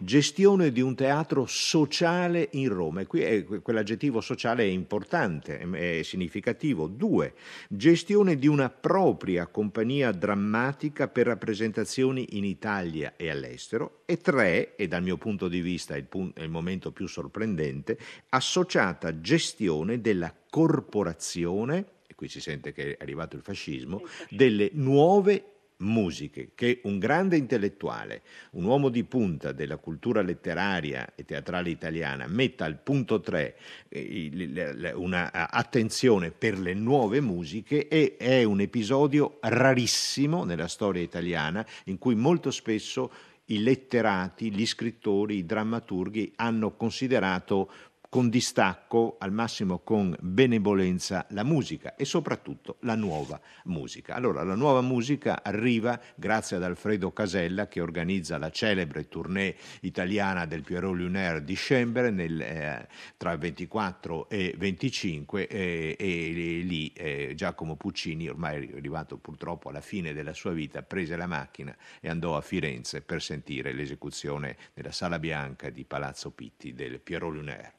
gestione 0.01 0.71
di 0.71 0.79
un 0.79 0.95
teatro 0.95 1.45
sociale 1.45 2.47
in 2.53 2.69
Roma. 2.69 3.01
E 3.01 3.05
qui 3.05 3.21
è, 3.21 3.43
quell'aggettivo 3.43 4.21
sociale 4.21 4.63
è 4.63 4.67
importante, 4.67 5.59
è 5.59 6.01
significativo. 6.03 6.88
Due, 6.88 7.33
gestione 7.67 8.38
di 8.38 8.47
una 8.47 8.69
propria 8.69 9.47
compagnia 9.47 10.11
drammatica 10.11 11.09
per 11.09 11.27
rappresentazioni 11.27 12.38
in 12.38 12.45
Italia 12.45 13.13
e 13.17 13.29
all'estero. 13.29 14.01
E 14.05 14.17
tre, 14.17 14.75
e 14.75 14.88
dal 14.88 15.03
mio 15.03 15.17
punto 15.17 15.47
di 15.47 15.59
vista 15.59 15.95
è 15.95 15.97
il, 15.97 16.05
punto, 16.05 16.39
è 16.39 16.43
il 16.43 16.49
momento 16.49 16.91
più 16.91 17.05
sorprendente, 17.05 17.97
associata 18.29 19.19
gestione 19.19 19.99
della 19.99 20.33
corporazione, 20.49 21.85
qui 22.19 22.27
si 22.27 22.41
sente 22.41 22.73
che 22.73 22.97
è 22.97 22.97
arrivato 22.99 23.38
il 23.38 23.41
fascismo, 23.41 24.01
delle 24.29 24.71
nuove 24.73 25.53
musiche 25.77 26.49
che 26.53 26.81
un 26.83 26.99
grande 26.99 27.38
intellettuale, 27.38 28.23
un 28.51 28.65
uomo 28.65 28.89
di 28.89 29.05
punta 29.05 29.53
della 29.53 29.77
cultura 29.77 30.21
letteraria 30.21 31.13
e 31.15 31.23
teatrale 31.23 31.69
italiana 31.69 32.27
metta 32.27 32.65
al 32.65 32.77
punto 32.77 33.21
3 33.21 33.55
eh, 33.88 34.91
una 34.95 35.31
attenzione 35.31 36.31
per 36.31 36.59
le 36.59 36.73
nuove 36.73 37.21
musiche 37.21 37.88
è, 37.88 38.17
è 38.17 38.43
un 38.43 38.59
episodio 38.59 39.38
rarissimo 39.39 40.43
nella 40.43 40.67
storia 40.67 41.01
italiana 41.01 41.65
in 41.85 41.97
cui 41.97 42.15
molto 42.15 42.51
spesso 42.51 43.09
i 43.49 43.63
letterati, 43.63 44.51
gli 44.51 44.65
scrittori, 44.65 45.38
i 45.38 45.45
drammaturghi 45.45 46.33
hanno 46.35 46.75
considerato 46.75 47.71
con 48.09 48.29
distacco, 48.29 49.17
al 49.19 49.31
massimo 49.31 49.79
con 49.79 50.15
benevolenza, 50.19 51.27
la 51.29 51.43
musica 51.43 51.95
e 51.95 52.05
soprattutto 52.05 52.77
la 52.81 52.95
nuova 52.95 53.39
musica. 53.65 54.15
Allora, 54.15 54.41
la 54.41 54.55
nuova 54.55 54.81
musica 54.81 55.43
arriva 55.43 56.01
grazie 56.15 56.57
ad 56.57 56.63
Alfredo 56.63 57.11
Casella 57.11 57.67
che 57.67 57.81
organizza 57.81 58.39
la 58.39 58.49
celebre 58.49 59.07
tournée 59.07 59.55
italiana 59.81 60.47
del 60.47 60.63
Pierrot 60.63 60.95
Lunaire 60.95 61.43
di 61.43 61.55
Schember 61.55 62.11
nel, 62.11 62.41
eh, 62.41 62.87
tra 63.15 63.31
il 63.31 63.37
24 63.37 64.27
e 64.27 64.55
25 64.57 65.47
eh, 65.47 65.95
e 65.99 66.61
lì 66.65 66.91
eh, 66.93 67.33
Giacomo 67.35 67.75
Puccini, 67.75 68.27
ormai 68.27 68.71
arrivato 68.75 69.17
purtroppo 69.17 69.69
alla 69.69 69.81
fine 69.81 70.13
della 70.13 70.33
sua 70.33 70.51
vita, 70.51 70.81
prese 70.81 71.15
la 71.15 71.27
macchina 71.27 71.75
e 72.01 72.09
andò 72.09 72.35
a 72.35 72.41
Firenze 72.41 73.01
per 73.01 73.21
sentire 73.21 73.71
l'esecuzione 73.71 74.57
nella 74.73 74.91
Sala 74.91 75.19
Bianca 75.19 75.69
di 75.69 75.85
Palazzo 75.85 76.31
Pitti 76.31 76.73
del 76.73 76.99
Pierrot 76.99 77.33
Lunaire. 77.33 77.78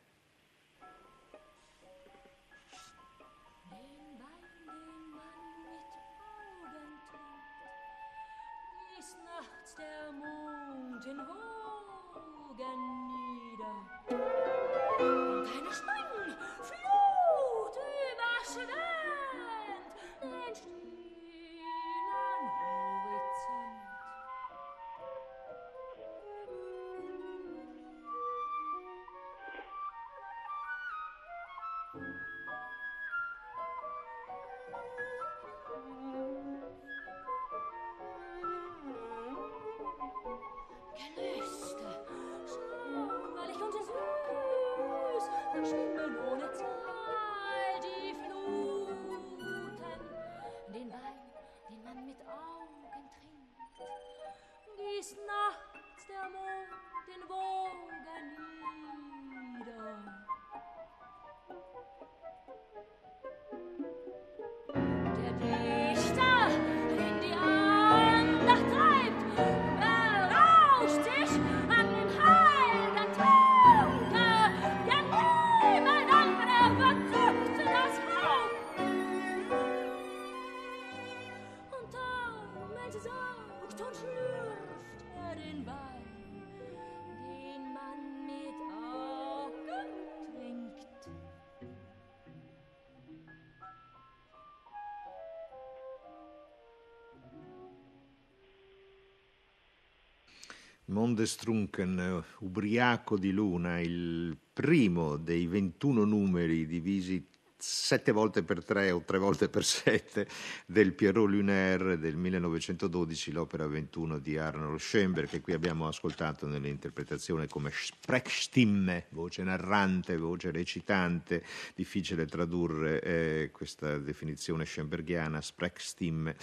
Mondestrunken, 101.01 102.23
ubriaco 102.41 103.17
di 103.17 103.31
luna, 103.33 103.81
il 103.81 104.37
primo 104.53 105.17
dei 105.17 105.47
21 105.47 106.05
numeri 106.05 106.67
divisi 106.67 107.27
sette 107.61 108.13
volte 108.13 108.43
per 108.43 108.65
tre 108.65 108.91
o 108.91 109.03
tre 109.05 109.19
volte 109.19 109.49
per 109.49 109.65
sette 109.65 110.27
del 110.67 110.93
Pierrot 110.95 111.29
Lunaire 111.29 111.99
del 111.99 112.17
1912, 112.17 113.33
l'opera 113.33 113.67
21 113.67 114.19
di 114.19 114.39
Arnold 114.39 114.79
Schoenberg, 114.79 115.29
che 115.29 115.41
qui 115.41 115.53
abbiamo 115.53 115.87
ascoltato 115.87 116.47
nell'interpretazione 116.47 117.47
come 117.47 117.71
Sprechstimme, 117.73 119.07
voce 119.11 119.43
narrante, 119.43 120.17
voce 120.17 120.51
recitante, 120.51 121.45
difficile 121.75 122.27
tradurre 122.27 123.01
eh, 123.01 123.51
questa 123.53 123.99
definizione 123.99 124.65
schoenbergiana, 124.65 125.41
Sprechstimme, 125.41 126.37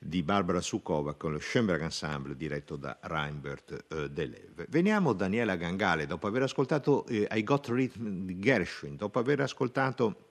di 0.00 0.22
Barbara 0.22 0.60
Sukova 0.60 1.14
con 1.14 1.32
lo 1.32 1.38
Schoenberg 1.38 1.82
Ensemble 1.82 2.36
diretto 2.36 2.76
da 2.76 2.98
Reinbert 3.02 3.84
eh, 3.88 4.10
Deleuve. 4.10 4.66
Veniamo 4.68 5.12
Daniela 5.12 5.56
Gangale, 5.56 6.06
dopo 6.06 6.26
aver 6.26 6.42
ascoltato 6.42 7.06
eh, 7.06 7.26
I 7.30 7.42
Got 7.42 7.68
Rhythm 7.68 8.24
di 8.24 8.38
Gershwin, 8.38 8.96
dopo 8.96 9.18
aver 9.18 9.40
ascoltato 9.40 10.30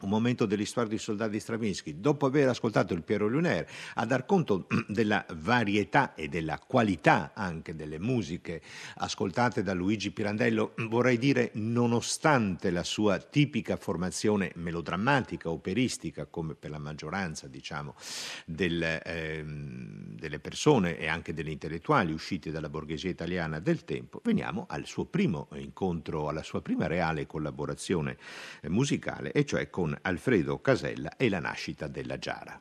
un 0.00 0.10
momento 0.10 0.44
dell'Histoire 0.44 0.90
di 0.90 0.98
soldati 0.98 1.40
Stravinsky, 1.40 1.98
dopo 1.98 2.26
aver 2.26 2.48
ascoltato 2.48 2.92
il 2.92 3.02
Piero 3.02 3.28
Lunaire, 3.28 3.66
a 3.94 4.04
dar 4.04 4.26
conto 4.26 4.66
della 4.88 5.24
varietà 5.36 6.14
e 6.14 6.28
della 6.28 6.58
qualità 6.58 7.32
anche 7.34 7.74
delle 7.74 7.98
musiche 7.98 8.60
ascoltate 8.96 9.62
da 9.62 9.72
Luigi 9.72 10.10
Pirandello, 10.10 10.74
vorrei 10.88 11.16
dire 11.16 11.50
nonostante 11.54 12.70
la 12.70 12.82
sua 12.82 13.18
tipica 13.18 13.76
formazione 13.76 14.52
melodrammatica, 14.56 15.48
operistica, 15.48 16.26
come 16.26 16.54
per 16.54 16.70
la 16.70 16.78
maggioranza 16.78 17.46
diciamo, 17.48 17.94
del, 18.44 18.82
eh, 18.82 19.42
delle 19.46 20.40
persone 20.40 20.98
e 20.98 21.06
anche 21.06 21.32
degli 21.32 21.48
intellettuali 21.48 22.12
usciti 22.12 22.50
dalla 22.50 22.68
borghesia 22.68 23.08
italiana 23.08 23.60
del 23.60 23.84
tempo, 23.84 24.20
veniamo 24.22 24.66
al 24.68 24.84
suo 24.84 25.06
primo 25.06 25.48
incontro, 25.54 26.28
alla 26.28 26.42
sua 26.42 26.60
prima 26.60 26.86
reale 26.86 27.26
collaborazione 27.26 28.18
eh, 28.60 28.68
musicale, 28.68 29.32
e 29.32 29.46
cioè 29.46 29.70
con 29.70 29.85
con 29.86 29.96
Alfredo 30.02 30.58
Casella 30.60 31.16
e 31.16 31.28
la 31.28 31.38
nascita 31.38 31.86
della 31.86 32.18
Giara 32.18 32.60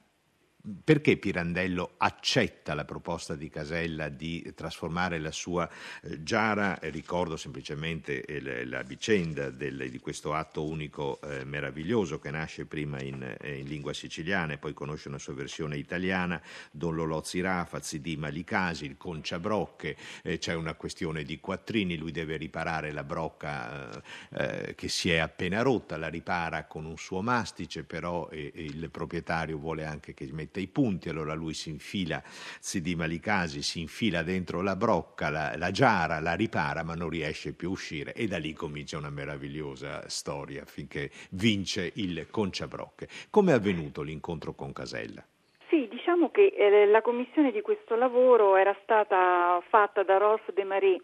perché 0.83 1.17
Pirandello 1.17 1.93
accetta 1.97 2.73
la 2.73 2.85
proposta 2.85 3.35
di 3.35 3.49
Casella 3.49 4.09
di 4.09 4.51
trasformare 4.55 5.19
la 5.19 5.31
sua 5.31 5.69
eh, 6.01 6.23
Giara, 6.23 6.79
ricordo 6.83 7.37
semplicemente 7.37 8.23
eh, 8.25 8.65
la 8.65 8.81
vicenda 8.81 9.51
del, 9.51 9.89
di 9.89 9.99
questo 9.99 10.33
atto 10.33 10.65
unico 10.65 11.19
eh, 11.21 11.43
meraviglioso 11.43 12.19
che 12.19 12.31
nasce 12.31 12.65
prima 12.65 12.99
in, 13.01 13.21
eh, 13.39 13.57
in, 13.57 13.67
lingua 13.67 13.93
siciliana 13.93 14.53
e 14.53 14.57
poi 14.57 14.73
conosce 14.73 15.07
una 15.07 15.19
sua 15.19 15.33
versione 15.33 15.77
italiana, 15.77 16.41
Don 16.71 16.95
Lolò 16.95 17.23
Zirafa, 17.23 17.79
Zidì 17.81 18.17
Malicasi, 18.17 18.85
il 18.85 18.97
Conciabrocche, 18.97 19.95
eh, 20.23 20.37
c'è 20.39 20.55
una 20.55 20.73
questione 20.73 21.23
di 21.23 21.39
quattrini, 21.39 21.97
lui 21.97 22.11
deve 22.11 22.37
riparare 22.37 22.91
la 22.91 23.03
brocca 23.03 24.01
eh, 24.31 24.73
che 24.75 24.87
si 24.87 25.11
è 25.11 25.17
appena 25.17 25.61
rotta, 25.61 25.97
la 25.97 26.07
ripara 26.07 26.65
con 26.65 26.85
un 26.85 26.97
suo 26.97 27.21
mastice, 27.21 27.83
però 27.83 28.29
il 28.31 28.89
proprietario 28.89 29.57
vuole 29.57 29.85
anche 29.85 30.13
che 30.13 30.29
metta 30.31 30.54
mette 30.55 30.59
i 30.61 30.67
punti, 30.67 31.09
allora 31.09 31.33
lui 31.33 31.53
si 31.53 31.69
infila, 31.69 32.21
Sidi 32.23 32.95
Malicasi 32.95 33.61
si 33.61 33.81
infila 33.81 34.23
dentro 34.23 34.61
la 34.61 34.75
brocca, 34.75 35.29
la, 35.29 35.53
la 35.57 35.71
giara, 35.71 36.19
la 36.19 36.33
ripara, 36.33 36.83
ma 36.83 36.95
non 36.95 37.09
riesce 37.09 37.53
più 37.53 37.69
a 37.69 37.71
uscire 37.71 38.13
e 38.13 38.27
da 38.27 38.37
lì 38.37 38.53
comincia 38.53 38.97
una 38.97 39.09
meravigliosa 39.09 40.07
storia 40.07 40.63
finché 40.65 41.11
vince 41.31 41.91
il 41.95 42.27
Conciabrocche. 42.29 43.07
Come 43.29 43.51
è 43.51 43.55
avvenuto 43.55 44.01
l'incontro 44.01 44.53
con 44.53 44.71
Casella? 44.71 45.23
Sì, 45.69 45.87
diciamo 45.89 46.29
che 46.29 46.53
eh, 46.55 46.85
la 46.85 47.01
commissione 47.01 47.51
di 47.51 47.61
questo 47.61 47.95
lavoro 47.95 48.55
era 48.55 48.75
stata 48.83 49.61
fatta 49.67 50.03
da 50.03 50.17
Rolf 50.17 50.53
De 50.53 50.63
Marais 50.63 51.01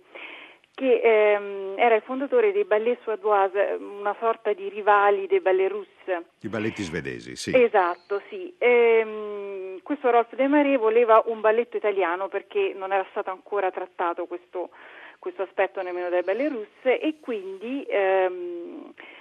che 0.81 0.99
ehm, 0.99 1.75
era 1.77 1.93
il 1.93 2.01
fondatore 2.01 2.51
dei 2.51 2.63
Ballet 2.63 2.99
Suédoise, 3.03 3.77
una 3.79 4.15
sorta 4.17 4.51
di 4.51 4.67
rivali 4.67 5.27
dei 5.27 5.39
Ballet 5.39 5.69
Russes. 5.69 6.23
I 6.41 6.47
balletti 6.47 6.81
svedesi, 6.81 7.35
sì. 7.35 7.55
Esatto, 7.55 8.19
sì. 8.29 8.51
Ehm, 8.57 9.79
questo 9.83 10.09
Rolf 10.09 10.33
De 10.33 10.47
Marais 10.47 10.79
voleva 10.79 11.21
un 11.27 11.39
balletto 11.39 11.77
italiano 11.77 12.29
perché 12.29 12.73
non 12.75 12.91
era 12.91 13.05
stato 13.11 13.29
ancora 13.29 13.69
trattato 13.69 14.25
questo, 14.25 14.71
questo 15.19 15.43
aspetto 15.43 15.83
nemmeno 15.83 16.09
dai 16.09 16.23
Ballet 16.23 16.49
Russe 16.51 16.99
e 16.99 17.19
quindi 17.19 17.85
ehm, 17.87 18.91
eh, 18.95 19.20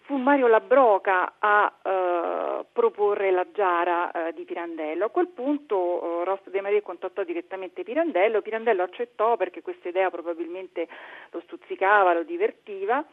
fu 0.00 0.16
Mario 0.16 0.48
Labroca 0.48 1.34
a 1.38 1.72
eh, 1.82 2.64
proporre 2.72 3.30
la 3.30 3.46
giara 3.52 4.10
eh, 4.10 4.32
di 4.32 4.44
Pirandello. 4.44 5.06
A 5.06 5.10
quel 5.10 5.28
punto 5.28 6.20
eh, 6.20 6.24
Rost 6.24 6.50
De 6.50 6.60
Maria 6.60 6.82
contattò 6.82 7.22
direttamente 7.22 7.84
Pirandello, 7.84 8.42
Pirandello 8.42 8.82
accettò 8.82 9.36
perché 9.36 9.62
questa 9.62 9.88
idea 9.88 10.10
probabilmente 10.10 10.88
lo 11.30 11.40
stuzzicava, 11.46 12.14
lo 12.14 12.24
divertiva 12.24 13.04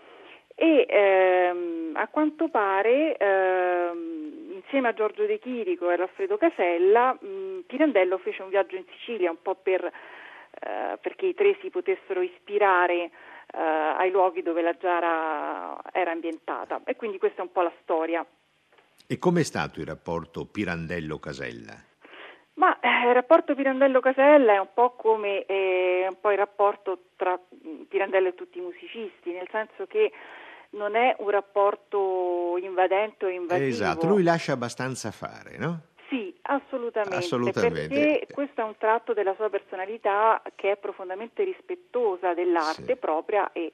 e 0.56 0.86
ehm, 0.90 1.92
a 1.94 2.08
quanto 2.08 2.50
pare 2.50 3.16
ehm, 3.16 4.52
insieme 4.56 4.90
a 4.90 4.94
Giorgio 4.94 5.26
De 5.26 5.40
Chirico 5.40 5.90
e 5.90 5.94
Alfredo 5.94 6.38
Casella 6.38 7.14
mh, 7.14 7.64
Pirandello 7.68 8.18
fece 8.18 8.42
un 8.42 8.50
viaggio 8.50 8.76
in 8.76 8.84
Sicilia 8.92 9.30
un 9.30 9.42
po' 9.42 9.56
per, 9.56 9.86
eh, 9.86 10.98
perché 11.00 11.28
i 11.28 11.34
tre 11.34 11.56
si 11.62 11.70
potessero 11.70 12.22
ispirare 12.22 13.10
eh, 13.52 13.60
ai 13.60 14.12
luoghi 14.12 14.42
dove 14.42 14.62
la 14.62 14.74
Giara 14.74 15.80
era 15.92 16.12
ambientata 16.12 16.82
e 16.86 16.96
quindi 16.96 17.18
questa 17.18 17.42
è 17.42 17.46
un 17.46 17.52
po' 17.52 17.62
la 17.62 17.74
storia. 17.82 18.26
E 19.08 19.18
com'è 19.18 19.44
stato 19.44 19.80
il 19.80 19.88
rapporto 19.88 20.46
Pirandello-Casella? 20.46 21.88
Ma 22.54 22.80
eh, 22.80 23.08
il 23.08 23.14
rapporto 23.14 23.56
Pirandello-Casella 23.56 24.54
è 24.54 24.60
un 24.60 24.70
po' 24.74 24.92
come 24.92 25.46
eh, 25.46 26.06
un 26.10 26.20
po 26.20 26.30
il 26.32 26.38
rapporto 26.38 27.06
tra 27.16 27.40
Pirandello 27.88 28.28
e 28.28 28.36
tutti 28.36 28.58
i 28.58 28.62
musicisti, 28.62 29.32
nel 29.32 29.48
senso 29.50 29.88
che 29.88 30.12
non 30.72 30.96
è 30.96 31.16
un 31.20 31.30
rapporto 31.30 32.58
invadente 32.62 33.26
o 33.26 33.30
invasivo. 33.30 33.68
Esatto, 33.68 34.08
lui 34.08 34.24
lascia 34.24 34.52
abbastanza 34.52 35.10
fare, 35.12 35.58
no? 35.58 35.80
Sì, 36.10 36.36
assolutamente, 36.42 37.18
assolutamente, 37.18 37.88
perché 37.88 38.28
questo 38.34 38.62
è 38.62 38.64
un 38.64 38.76
tratto 38.78 39.14
della 39.14 39.36
sua 39.36 39.50
personalità 39.50 40.42
che 40.56 40.72
è 40.72 40.78
profondamente 40.78 41.44
rispettosa 41.44 42.34
dell'arte 42.34 42.94
sì. 42.94 42.96
propria 42.96 43.52
e 43.52 43.74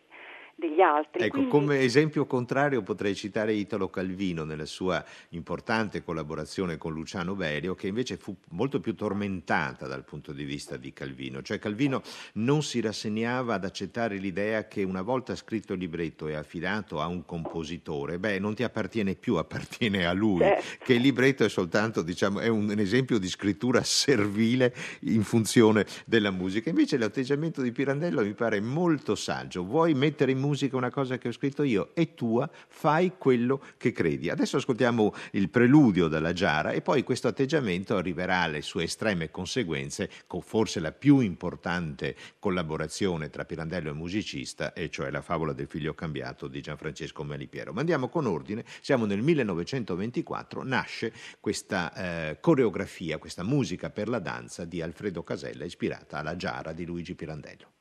degli 0.56 0.80
altri. 0.80 1.22
Ecco, 1.22 1.32
Quindi... 1.34 1.50
come 1.50 1.80
esempio 1.82 2.26
contrario 2.26 2.82
potrei 2.82 3.13
citare 3.13 3.54
Italo 3.54 3.89
Calvino 3.89 4.46
nella 4.46 4.65
sua 4.65 5.04
importante 5.30 6.02
collaborazione 6.02 6.78
con 6.78 6.94
Luciano 6.94 7.36
Berio, 7.36 7.76
che 7.76 7.88
invece 7.88 8.15
fu 8.15 8.36
molto 8.52 8.80
più 8.80 8.96
tormentata 8.96 9.86
dal 9.86 10.06
punto 10.06 10.32
di 10.32 10.46
vista 10.46 10.78
di 10.78 10.94
Calvino. 10.94 11.41
Cioè 11.41 11.60
Calvino 11.60 12.02
non 12.34 12.63
si 12.63 12.80
rassegnava 12.80 13.56
ad 13.56 13.65
accettare 13.65 14.15
l'idea 14.15 14.68
che 14.68 14.84
una 14.84 15.02
volta 15.02 15.36
scritto 15.36 15.74
il 15.74 15.80
libretto 15.80 16.28
e 16.28 16.36
affidato 16.36 17.02
a 17.02 17.08
un 17.08 17.26
compositore, 17.26 18.18
beh, 18.18 18.39
non 18.39 18.56
ti 18.56 18.63
appartiene 18.63 19.15
più, 19.15 19.36
appartiene 19.36 20.06
a 20.06 20.13
lui, 20.13 20.39
certo. 20.39 20.86
che 20.86 20.94
il 20.94 21.02
libretto 21.02 21.44
è 21.44 21.50
soltanto, 21.50 22.02
diciamo, 22.02 22.39
è 22.39 22.48
un, 22.48 22.70
un 22.70 22.80
esempio 22.80 23.18
di 23.18 23.28
scrittura 23.28 23.84
servile 23.84 24.74
in 25.02 25.24
funzione 25.24 25.86
della 26.06 26.32
musica. 26.32 26.70
Invece 26.70 26.98
l'atteggiamento 26.98 27.62
di 27.62 27.72
Pirandello 27.74 28.24
mi 28.24 28.34
pare 28.34 28.62
molto 28.62 29.15
saggio. 29.15 29.65
Vuoi 29.65 29.94
mettere 29.94 30.32
in 30.32 30.39
musica 30.45 30.77
una 30.77 30.91
cosa 30.91 31.17
che 31.17 31.27
ho 31.27 31.31
scritto 31.31 31.63
io, 31.63 31.91
è 31.93 32.13
tua, 32.13 32.49
fai 32.67 33.13
quello 33.17 33.62
che 33.77 33.91
credi. 33.91 34.29
Adesso 34.29 34.58
ascoltiamo 34.58 35.13
il 35.31 35.49
preludio 35.49 36.08
della 36.08 36.34
Giara 36.34 36.71
e 36.71 36.81
poi 36.81 37.03
questo 37.03 37.27
atteggiamento 37.27 37.97
arriverà 37.97 38.41
alle 38.41 38.62
sue 38.62 38.84
estreme 38.84 39.31
conseguenze 39.31 40.10
con 40.27 40.41
forse 40.41 40.79
la 40.79 40.91
più 40.91 41.19
importante 41.19 42.15
collaborazione 42.39 43.29
tra 43.29 43.45
Pirandello 43.45 43.89
e 43.89 43.93
musicista, 43.93 44.73
e 44.73 44.89
cioè 44.89 45.10
la 45.10 45.21
favola 45.21 45.53
del 45.53 45.67
figlio 45.67 45.93
cambiato 45.93 46.47
di 46.47 46.62
Gianfrancesco 46.62 47.23
Malipiero. 47.23 47.73
Ma 47.73 47.79
andiamo 47.79 48.10
con 48.10 48.25
ordine, 48.25 48.63
siamo 48.81 49.05
nel 49.05 49.21
1924, 49.21 50.63
nasce 50.63 51.13
questa 51.39 51.93
eh, 51.93 52.38
coreografia, 52.39 53.17
questa 53.17 53.43
musica 53.43 53.89
per 53.89 54.08
la 54.10 54.19
danza 54.19 54.65
di 54.65 54.81
Alfredo 54.81 55.23
Casella 55.23 55.65
ispirata 55.65 56.19
alla 56.19 56.36
Giara 56.36 56.71
di 56.71 56.86
Luigi 56.86 57.15
Pirandello. 57.15 57.74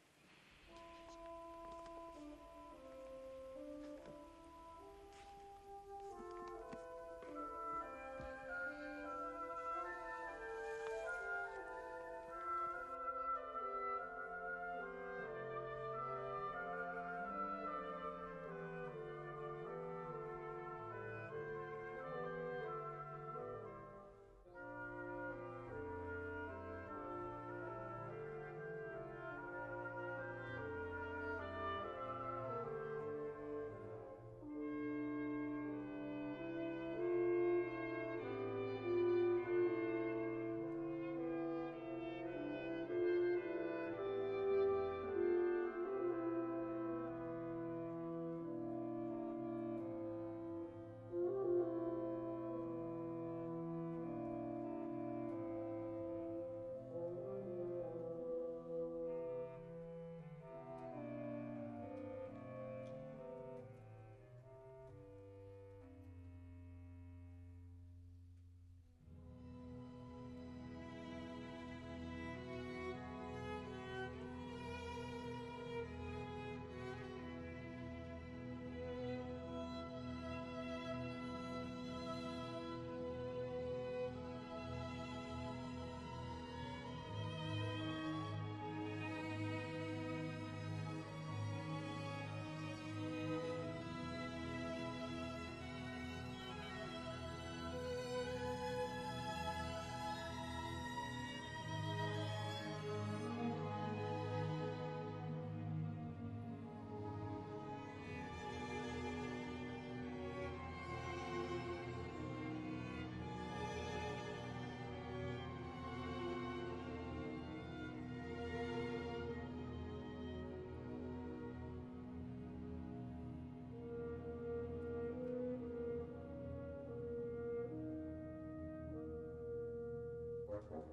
Thank 130.74 130.86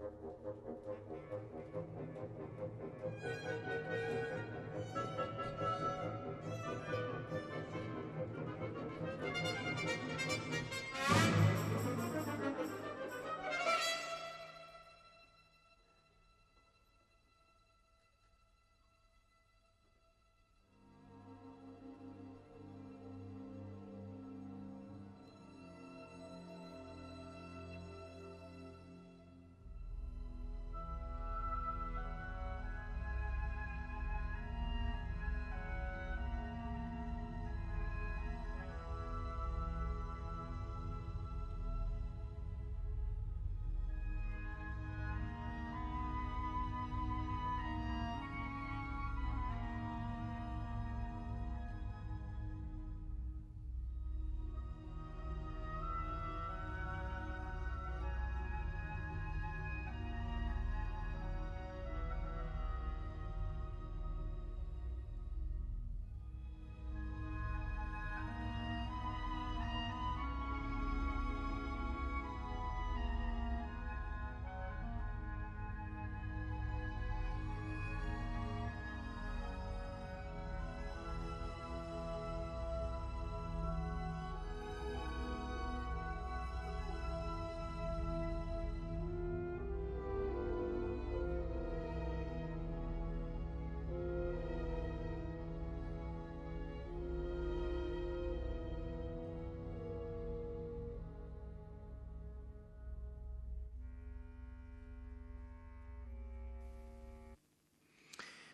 you. 0.87 0.90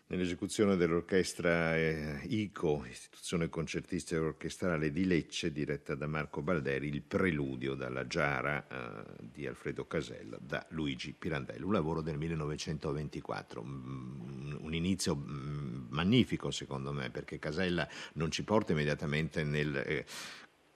Nell'esecuzione 0.08 0.76
dell'orchestra 0.76 1.76
eh, 1.76 2.20
ICO, 2.24 2.84
Istituzione 2.88 3.48
Concertistica 3.48 4.20
Orchestrale 4.20 4.90
di 4.90 5.04
Lecce, 5.04 5.52
diretta 5.52 5.94
da 5.94 6.06
Marco 6.06 6.40
Balderi, 6.40 6.88
il 6.88 7.02
preludio 7.02 7.74
dalla 7.74 8.06
Giara 8.06 8.66
eh, 8.66 9.04
di 9.20 9.46
Alfredo 9.46 9.86
Casella 9.86 10.38
da 10.40 10.64
Luigi 10.70 11.12
Pirandello, 11.12 11.66
un 11.66 11.72
lavoro 11.72 12.00
del 12.00 12.16
1924, 12.16 13.62
mm, 13.62 14.56
un 14.60 14.74
inizio 14.74 15.14
mm, 15.14 15.86
magnifico 15.90 16.50
secondo 16.50 16.92
me 16.92 17.10
perché 17.10 17.38
Casella 17.38 17.86
non 18.14 18.30
ci 18.30 18.44
porta 18.44 18.72
immediatamente 18.72 19.44
nel... 19.44 19.76
Eh, 19.76 20.06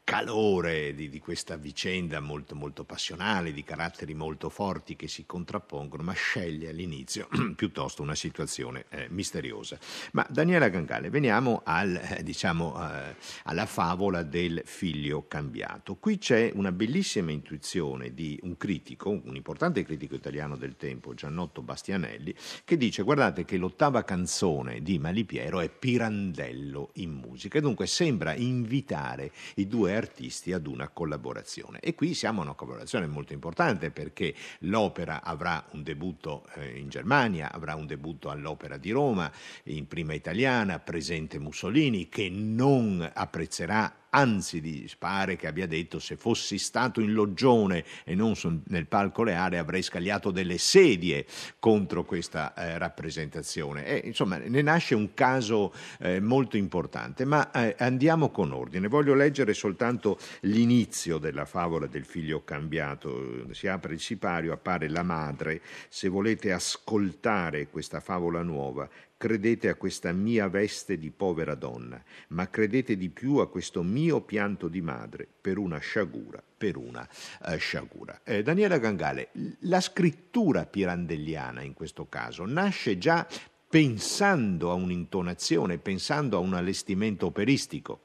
calore 0.05 0.95
di, 0.95 1.09
di, 1.09 1.21
questa 1.21 1.57
vicenda 1.57 2.19
molto, 2.19 2.55
molto 2.55 2.85
passionale, 2.85 3.53
di 3.53 3.63
caratteri 3.63 4.15
molto 4.15 4.49
forti 4.49 4.97
che 4.97 5.07
si 5.07 5.25
contrappongono, 5.25 6.03
ma 6.03 6.13
sceglie 6.13 6.71
all'inizio 6.71 7.29
piuttosto 7.55 8.03
una 8.03 8.15
situazione 8.15 8.87
eh, 8.89 9.07
misteriosa. 9.11 9.79
Ma 10.13 10.27
Daniela 10.29 10.69
Gangale, 10.69 11.09
veniamo 11.09 11.63
al, 11.65 11.95
eh, 11.95 12.23
diciamo, 12.23 12.75
eh, 12.85 13.15
alla 13.45 13.67
favola 13.67 14.23
del 14.23 14.63
figlio 14.65 15.27
cambiato. 15.29 15.95
Qui 15.97 16.19
c'è 16.19 16.51
una 16.55 16.73
bellissima 16.73 17.31
intuizione 17.31 18.13
di 18.13 18.39
un 18.43 18.57
critico, 18.57 19.11
un 19.11 19.37
importante 19.37 19.85
critico 19.85 20.17
italiano 20.17 20.57
del 20.57 20.77
tempo, 20.77 21.15
Giannotto 21.15 21.63
Bastianelli, 21.63 22.35
che 22.65 22.77
dice 22.77 23.03
guardate 23.03 23.45
che 23.45 23.57
l'ottava 23.57 24.03
canzone 24.03 24.83
di 24.83 24.99
Malipiero 24.99 25.61
è 25.61 25.69
Pirandello 25.71 26.91
in 26.95 27.13
musica 27.13 27.59
e 27.59 27.61
dunque 27.61 27.87
sembra 27.87 28.35
invitare 28.35 29.31
i 29.57 29.67
due 29.67 29.92
artisti 29.95 30.53
ad 30.53 30.67
una 30.67 30.89
collaborazione. 30.89 31.81
E 31.81 31.95
qui 31.95 32.15
siamo 32.15 32.41
a 32.41 32.45
una 32.45 32.55
collaborazione 32.55 33.07
molto 33.07 33.33
importante 33.33 33.91
perché 33.91 34.35
l'opera 34.61 35.23
avrà 35.23 35.65
un 35.73 35.83
debutto 35.83 36.47
eh, 36.55 36.79
in 36.79 36.89
Germania, 36.89 37.53
avrà 37.53 37.75
un 37.75 37.87
debutto 37.87 38.31
all'Opera 38.31 38.77
di 38.77 38.91
Roma, 38.91 39.31
in 39.65 39.87
prima 39.87 40.15
italiana, 40.15 40.79
presente 40.79 41.39
Mussolini, 41.39 42.09
che 42.09 42.29
non 42.31 43.09
apprezzerà 43.13 44.02
anzi 44.15 44.61
pare 44.99 45.37
che 45.37 45.47
abbia 45.47 45.67
detto 45.67 45.99
se 45.99 46.17
fossi 46.17 46.59
stato 46.59 47.01
in 47.01 47.13
loggione 47.13 47.85
e 48.05 48.15
non 48.15 48.35
nel 48.69 48.87
palco 48.87 49.23
reale 49.23 49.59
avrei 49.59 49.83
scagliato 49.83 50.31
delle 50.31 50.59
sedie 50.59 51.27
contro 51.59 52.05
questa 52.05 52.55
eh, 52.55 52.79
rappresentazione. 52.79 53.87
E, 53.87 54.03
insomma, 54.05 54.37
ne 54.39 54.63
nasce 54.63 54.95
un 54.95 55.15
caso 55.15 55.73
eh, 56.01 56.21
molto 56.21 56.57
importante, 56.57 57.25
ma 57.25 57.51
eh, 57.51 57.75
andiamo 57.79 58.31
con 58.31 58.53
ordine. 58.53 58.89
Voglio 58.89 59.15
leggere 59.15 59.55
soltanto 59.55 60.19
l'inizio 60.41 61.19
della 61.19 61.45
favola 61.45 61.87
del 61.87 62.05
figlio 62.05 62.45
cambiato. 62.45 63.47
Si 63.53 63.67
apre 63.67 63.95
il 63.95 64.01
sipario, 64.01 64.53
appare 64.53 64.89
la 64.89 65.03
madre. 65.03 65.61
Se 65.89 66.09
volete 66.09 66.53
ascoltare 66.53 67.69
questa 67.69 68.01
favola 68.01 68.43
nuova, 68.43 68.89
credete 69.23 69.69
a 69.69 69.77
questa 69.77 70.11
mia 70.11 70.49
veste 70.49 70.99
di 70.99 71.13
povera 71.13 71.55
donna, 71.55 72.03
ma 72.31 72.51
credete 72.51 72.97
di 72.97 73.09
più 73.09 73.37
a 73.37 73.49
questo 73.49 73.85
mio 73.85 74.21
pianto 74.23 74.67
di 74.67 74.81
madre 74.81 75.29
per 75.41 75.59
una 75.59 75.79
sciagura, 75.79 76.43
per 76.59 76.77
una 76.77 77.07
uh, 77.47 77.57
sciagura. 77.57 78.23
Eh, 78.25 78.43
Daniela 78.43 78.79
Gangale, 78.79 79.29
la 79.61 79.81
scrittura 79.81 80.67
pirandelliana 80.67 81.63
in 81.63 81.73
questo 81.73 82.09
caso 82.09 82.45
nasce 82.47 82.99
già 82.99 83.25
pensando 83.69 84.73
a 84.73 84.75
un'intonazione, 84.75 85.79
pensando 85.79 86.37
a 86.37 86.41
un 86.41 86.55
allestimento 86.55 87.27
operistico? 87.27 88.01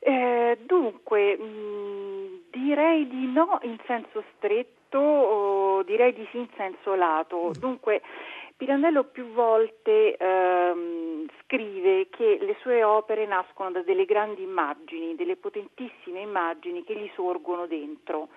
Eh, 0.00 0.58
dunque, 0.66 1.36
mh, 1.36 1.44
mm, 1.44 2.34
direi 2.50 3.06
di 3.06 3.26
no 3.32 3.60
in 3.62 3.78
senso 3.86 4.24
stretto, 4.36 5.84
direi 5.86 6.12
di 6.12 6.26
sì 6.32 6.38
in 6.38 6.48
senso 6.56 6.96
lato. 6.96 7.50
Mm. 7.50 7.60
Dunque, 7.60 8.02
Pirandello 8.62 9.02
più 9.02 9.32
volte 9.32 10.16
ehm, 10.16 11.26
scrive 11.42 12.06
che 12.10 12.38
le 12.40 12.54
sue 12.60 12.84
opere 12.84 13.26
nascono 13.26 13.72
da 13.72 13.82
delle 13.82 14.04
grandi 14.04 14.44
immagini, 14.44 15.16
delle 15.16 15.34
potentissime 15.34 16.20
immagini 16.20 16.84
che 16.84 16.94
gli 16.94 17.10
sorgono 17.16 17.66
dentro. 17.66 18.28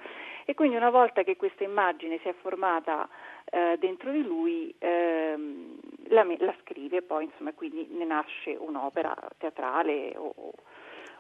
E 0.46 0.56
quindi 0.56 0.78
una 0.78 0.90
volta 0.90 1.22
che 1.22 1.36
questa 1.36 1.64
immagine 1.64 2.18
si 2.24 2.28
è 2.28 2.34
formata 2.42 3.08
eh, 3.52 3.78
dentro 3.78 4.10
di 4.10 4.24
lui, 4.24 4.74
ehm, 4.80 5.78
la, 6.08 6.26
la, 6.40 6.56
scrive 6.62 7.04
poi, 7.04 7.26
insomma, 7.26 7.54
quindi 7.54 7.88
ne 7.92 8.06
nasce 8.06 8.58
un'opera 8.60 9.16
teatrale 9.38 10.12
o, 10.18 10.34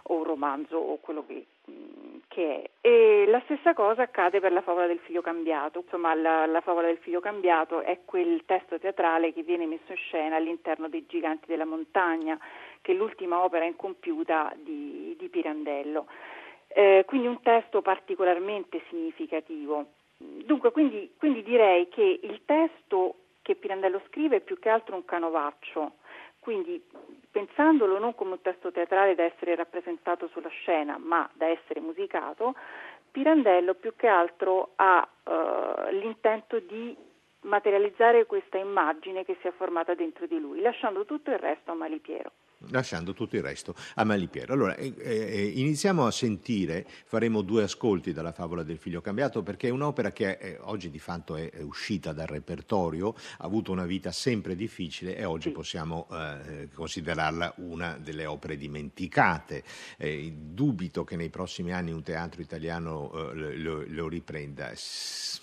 o 0.01 0.15
un 0.15 0.23
romanzo 0.23 0.77
o 0.77 0.97
quello 0.97 1.23
che, 1.27 1.45
mm, 1.69 2.04
che, 2.35 2.61
è. 2.63 2.69
E 2.81 3.25
la 3.27 3.41
stessa 3.45 3.73
cosa 3.73 4.03
accade 4.03 4.41
per 4.41 4.51
la 4.51 4.61
favola 4.61 4.87
del 4.87 4.99
figlio 4.99 5.21
cambiato. 5.21 5.79
Insomma, 5.79 6.13
la, 6.13 6.45
la, 6.45 6.59
favola 6.59 6.87
del 6.87 6.97
figlio 6.97 7.21
cambiato 7.21 7.81
è 7.81 7.99
quel 8.03 8.43
testo 8.45 8.77
teatrale 8.77 9.31
che 9.31 9.43
viene 9.43 9.65
messo 9.65 9.91
in 9.91 9.97
scena 9.97 10.35
all'interno 10.35 10.89
dei 10.89 11.05
Giganti 11.07 11.45
della 11.47 11.63
Montagna, 11.63 12.37
che 12.81 12.91
è 12.91 12.95
l'ultima 12.95 13.41
opera 13.41 13.63
incompiuta 13.63 14.53
di, 14.57 15.15
di 15.17 15.29
Pirandello. 15.29 16.07
Eh, 16.67 17.05
quindi 17.07 17.27
un 17.27 17.41
testo 17.41 17.81
particolarmente 17.81 18.81
significativo. 18.89 19.85
Dunque, 20.17 20.71
quindi, 20.71 21.13
quindi 21.17 21.41
direi 21.41 21.87
che 21.87 22.19
il 22.21 22.41
testo 22.43 23.15
che 23.41 23.55
Pirandello 23.55 24.01
scrive 24.07 24.37
è 24.37 24.41
più 24.41 24.59
che 24.59 24.69
altro 24.69 24.95
un 24.95 25.05
canovaccio 25.05 25.93
quindi 26.45 26.79
pensandolo 27.31 27.97
non 27.97 28.13
come 28.13 28.33
un 28.33 28.41
testo 28.43 28.71
teatrale 28.71 29.15
da 29.15 29.23
essere 29.23 29.55
rappresentato 29.55 30.27
sulla 30.27 30.49
scena, 30.49 30.95
ma 30.99 31.27
da 31.33 31.47
essere 31.47 31.79
musicato, 31.79 32.53
Pirandello 33.09 33.73
più 33.73 33.95
che 33.95 34.05
altro 34.05 34.73
ha 34.75 35.07
eh, 35.23 35.93
l'intento 35.93 36.59
di 36.59 36.95
materializzare 37.41 38.27
questa 38.27 38.59
immagine 38.59 39.25
che 39.25 39.37
si 39.41 39.47
è 39.47 39.51
formata 39.53 39.95
dentro 39.95 40.27
di 40.27 40.39
lui, 40.39 40.61
lasciando 40.61 41.03
tutto 41.03 41.31
il 41.31 41.39
resto 41.39 41.71
a 41.71 41.73
Malipiero. 41.73 42.31
Lasciando 42.69 43.13
tutto 43.13 43.35
il 43.35 43.41
resto 43.41 43.75
a 43.95 44.03
Malipiero. 44.03 44.53
Allora, 44.53 44.75
eh, 44.75 44.93
eh, 44.97 45.51
iniziamo 45.55 46.05
a 46.05 46.11
sentire, 46.11 46.85
faremo 47.05 47.41
due 47.41 47.63
ascolti 47.63 48.13
dalla 48.13 48.31
favola 48.31 48.63
del 48.63 48.77
figlio 48.77 49.01
cambiato, 49.01 49.43
perché 49.43 49.67
è 49.67 49.71
un'opera 49.71 50.11
che 50.11 50.37
è, 50.37 50.57
oggi 50.61 50.89
di 50.89 50.99
fatto 50.99 51.35
è, 51.35 51.49
è, 51.49 51.61
uscita 51.61 52.13
dal 52.13 52.27
repertorio, 52.27 53.13
ha 53.37 53.45
avuto 53.45 53.71
una 53.71 53.85
vita 53.85 54.11
sempre 54.11 54.55
difficile 54.55 55.15
e 55.15 55.25
oggi 55.25 55.49
possiamo 55.49 56.07
eh, 56.11 56.69
considerarla 56.73 57.53
una 57.57 57.97
delle 58.01 58.25
opere 58.25 58.57
dimenticate. 58.57 59.63
Eh, 59.97 60.33
dubito 60.35 61.03
che 61.03 61.15
nei 61.15 61.29
prossimi 61.29 61.73
anni 61.73 61.91
un 61.91 62.03
teatro 62.03 62.41
italiano 62.41 63.31
eh, 63.31 63.55
lo, 63.57 63.83
lo, 63.87 64.07
riprenda, 64.07 64.71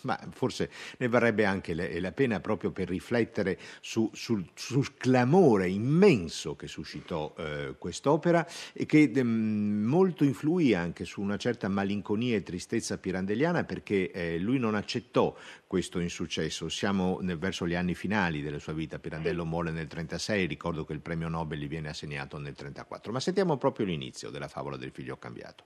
ma 0.03 0.19
forse 0.31 0.71
ne 0.99 1.09
varrebbe 1.09 1.45
anche 1.45 1.75
la, 1.75 1.87
la 2.01 2.13
pena 2.13 2.41
proprio 2.41 2.71
per 2.71 2.89
riflettere 2.89 3.59
su, 3.81 4.11
sul, 4.13 4.45
sul 4.55 4.95
clamore 4.97 5.69
immenso 5.69 6.57
che 6.57 6.67
suscitò 6.67 7.12
scritto 7.13 7.35
eh, 7.37 7.75
quest'opera 7.79 8.47
e 8.73 8.87
che 8.87 9.09
mh, 9.09 9.19
ehm, 9.19 9.83
molto 9.85 10.25
influì 10.25 10.75
anche 10.75 11.05
su 11.05 11.21
una 11.21 11.37
certa 11.37 11.69
malinconia 11.69 12.37
e 12.37 12.43
tristezza 12.43 12.99
pirandelliana 12.99 13.65
perché 13.65 14.11
eh, 14.11 14.39
lui 14.39 14.59
non 14.59 14.75
accettò 14.75 15.37
questo 15.67 15.99
insuccesso. 15.99 16.69
Siamo 16.69 17.19
nel, 17.21 17.39
verso 17.39 17.67
gli 17.67 17.75
anni 17.75 17.95
finali 17.95 18.41
della 18.43 18.59
sua 18.59 18.73
vita, 18.73 18.99
Pirandello 18.99 19.45
muore 19.45 19.71
nel 19.71 19.87
1936, 19.89 20.47
ricordo 20.47 20.85
che 20.85 20.93
il 20.93 21.01
premio 21.01 21.29
Nobel 21.29 21.59
gli 21.59 21.69
viene 21.69 21.89
assegnato 21.89 22.37
nel 22.37 22.55
1934, 22.57 23.13
ma 23.13 23.21
sentiamo 23.21 23.57
proprio 23.57 23.87
l'inizio 23.87 24.31
della 24.31 24.49
favola 24.49 24.77
del 24.77 24.91
figlio 24.91 25.17
cambiato. 25.19 25.65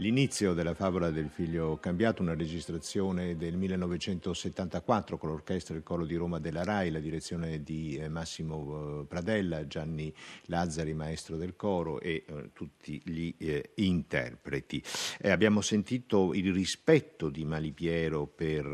L'inizio 0.00 0.54
della 0.54 0.74
favola 0.74 1.10
del 1.10 1.28
figlio 1.28 1.76
cambiato, 1.80 2.22
una 2.22 2.36
registrazione 2.36 3.36
del 3.36 3.56
1974 3.56 5.18
con 5.18 5.30
l'orchestra 5.30 5.74
il 5.74 5.82
coro 5.82 6.06
di 6.06 6.14
Roma 6.14 6.38
della 6.38 6.62
RAI, 6.62 6.92
la 6.92 7.00
direzione 7.00 7.64
di 7.64 7.96
eh, 7.96 8.08
Massimo 8.08 9.00
eh, 9.00 9.06
Pradella, 9.06 9.66
Gianni 9.66 10.14
Lazzari, 10.44 10.94
maestro 10.94 11.36
del 11.36 11.56
coro 11.56 11.98
e 11.98 12.22
eh, 12.24 12.50
tutti 12.52 13.02
gli 13.04 13.34
eh, 13.38 13.70
interpreti. 13.74 14.80
Eh, 15.20 15.30
abbiamo 15.30 15.62
sentito 15.62 16.32
il 16.32 16.52
rispetto 16.52 17.28
di 17.28 17.44
Malipiero 17.44 18.26
per 18.26 18.66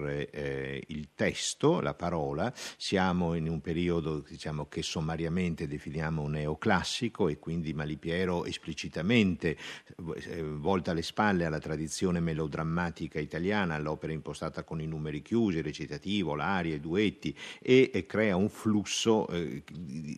il 0.87 1.09
testo, 1.15 1.81
la 1.81 1.95
parola, 1.95 2.53
siamo 2.77 3.33
in 3.35 3.49
un 3.49 3.63
periodo 3.63 4.19
diciamo, 4.19 4.67
che 4.69 4.83
sommariamente 4.83 5.67
definiamo 5.67 6.29
neoclassico 6.29 7.29
e 7.29 7.39
quindi 7.39 7.73
Malipiero 7.73 8.45
esplicitamente 8.45 9.57
volta 9.97 10.93
le 10.93 11.03
spalle 11.15 11.45
alla 11.45 11.61
tradizione 11.61 12.19
melodrammatica 12.19 13.21
italiana, 13.21 13.77
all'opera 13.77 14.13
impostata 14.13 14.65
con 14.65 14.81
i 14.81 14.87
numeri 14.87 15.23
chiusi, 15.23 15.61
recitativo, 15.61 16.35
l'aria, 16.35 16.75
i 16.75 16.81
duetti 16.81 17.33
e, 17.63 17.93
e 17.95 18.05
crea 18.05 18.35
un 18.35 18.49
flusso 18.49 19.29
eh, 19.29 19.63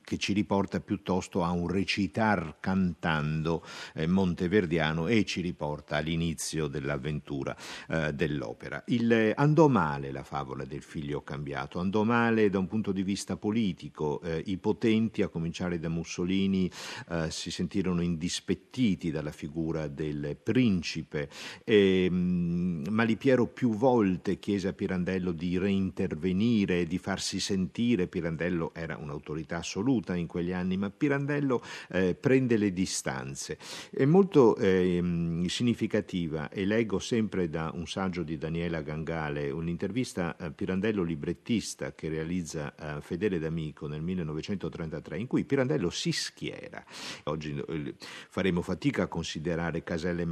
che 0.02 0.16
ci 0.16 0.32
riporta 0.32 0.80
piuttosto 0.80 1.44
a 1.44 1.50
un 1.50 1.68
recitar 1.68 2.56
cantando 2.60 3.62
eh, 3.92 4.06
monteverdiano 4.06 5.06
e 5.06 5.26
ci 5.26 5.42
riporta 5.42 5.96
all'inizio 5.96 6.66
dell'avventura 6.66 7.54
eh, 7.90 8.14
dell'opera. 8.14 8.82
Il, 8.86 9.34
andò 9.36 9.68
male 9.68 10.10
la 10.10 10.24
favola 10.24 10.64
del 10.64 10.82
figlio 10.82 11.20
cambiato, 11.20 11.78
andò 11.78 12.04
male 12.04 12.48
da 12.48 12.58
un 12.58 12.68
punto 12.68 12.92
di 12.92 13.02
vista 13.02 13.36
politico, 13.36 14.22
eh, 14.22 14.42
i 14.46 14.56
potenti, 14.56 15.20
a 15.20 15.28
cominciare 15.28 15.78
da 15.78 15.90
Mussolini, 15.90 16.70
eh, 17.10 17.30
si 17.30 17.50
sentirono 17.50 18.00
indispettiti 18.00 19.10
dalla 19.10 19.32
figura 19.32 19.88
del 19.88 20.38
principe 20.42 20.84
principe. 20.86 21.28
E, 21.64 22.08
mh, 22.08 22.88
Malipiero 22.90 23.46
più 23.46 23.74
volte 23.74 24.38
chiese 24.38 24.68
a 24.68 24.72
Pirandello 24.72 25.32
di 25.32 25.58
reintervenire, 25.58 26.86
di 26.86 26.98
farsi 26.98 27.40
sentire. 27.40 28.06
Pirandello 28.06 28.72
era 28.74 28.96
un'autorità 28.96 29.58
assoluta 29.58 30.14
in 30.14 30.26
quegli 30.26 30.52
anni, 30.52 30.76
ma 30.76 30.90
Pirandello 30.90 31.62
eh, 31.90 32.14
prende 32.14 32.56
le 32.56 32.72
distanze. 32.72 33.58
È 33.90 34.04
molto 34.04 34.56
eh, 34.56 35.44
significativa, 35.48 36.48
e 36.48 36.64
leggo 36.64 36.98
sempre 37.00 37.48
da 37.48 37.72
un 37.74 37.86
saggio 37.86 38.22
di 38.22 38.38
Daniela 38.38 38.82
Gangale, 38.82 39.50
un'intervista 39.50 40.36
a 40.38 40.50
Pirandello 40.50 41.02
librettista 41.02 41.92
che 41.92 42.08
realizza 42.08 42.74
eh, 42.74 43.00
Fedele 43.00 43.38
D'Amico 43.38 43.88
nel 43.88 44.02
1933, 44.02 45.18
in 45.18 45.26
cui 45.26 45.44
Pirandello 45.44 45.90
si 45.90 46.12
schiera. 46.12 46.84
Oggi 47.24 47.62
eh, 47.68 47.94
faremo 48.28 48.62
fatica 48.62 49.04
a 49.04 49.08
considerare 49.08 49.82
Casella 49.82 50.22
e 50.22 50.26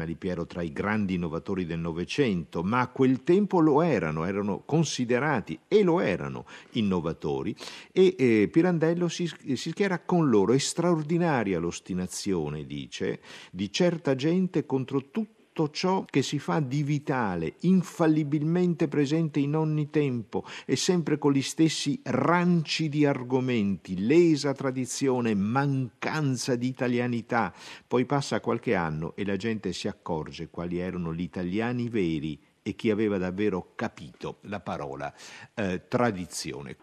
Malipiero 0.45 0.47
tra 0.47 0.63
i 0.63 0.73
grandi 0.73 1.15
innovatori 1.15 1.65
del 1.65 1.79
Novecento, 1.79 2.63
ma 2.63 2.81
a 2.81 2.89
quel 2.89 3.25
tempo 3.25 3.61
lo 3.61 3.83
erano, 3.83 4.25
erano 4.25 4.63
considerati 4.65 5.59
e 5.67 5.83
lo 5.83 6.01
erano 6.01 6.45
innovatori 6.73 7.55
e 7.91 8.15
eh, 8.17 8.49
Pirandello 8.51 9.09
si, 9.09 9.27
si 9.27 9.71
schiera 9.71 10.01
con 10.01 10.29
loro. 10.29 10.53
È 10.53 10.59
straordinaria 10.59 11.59
l'ostinazione, 11.59 12.67
dice, 12.67 13.21
di 13.51 13.73
certa 13.73 14.15
gente 14.15 14.67
contro 14.67 15.11
tutti 15.11 15.44
tutto 15.55 15.71
ciò 15.71 16.05
che 16.05 16.23
si 16.23 16.41
fa 16.41 16.59
di 16.59 16.83
vitale, 16.83 17.55
infallibilmente 17.61 18.89
presente 18.89 19.39
in 19.39 19.55
ogni 19.55 19.89
tempo 19.89 20.43
e 20.67 20.75
sempre 20.75 21.17
con 21.17 21.31
gli 21.31 21.43
stessi 21.43 22.01
ranci 22.05 22.89
di 22.89 23.07
argomenti, 23.07 24.05
lesa 24.05 24.53
tradizione, 24.53 25.33
mancanza 25.37 26.57
di 26.57 26.67
italianità. 26.67 27.53
Poi 27.87 28.05
passa 28.05 28.41
qualche 28.41 28.75
anno 28.75 29.13
e 29.15 29.25
la 29.25 29.37
gente 29.37 29.73
si 29.73 29.87
accorge 29.87 30.51
quali 30.51 30.81
erano 30.81 31.15
gli 31.15 31.23
italiani 31.23 31.89
veri 31.89 32.37
e 32.61 32.75
chi 32.75 32.91
aveva 32.91 33.17
davvero 33.17 33.75
capito 33.77 34.39
la 34.43 34.59
parola 34.59 35.15
eh, 35.55 35.83
tradizione. 35.87 36.77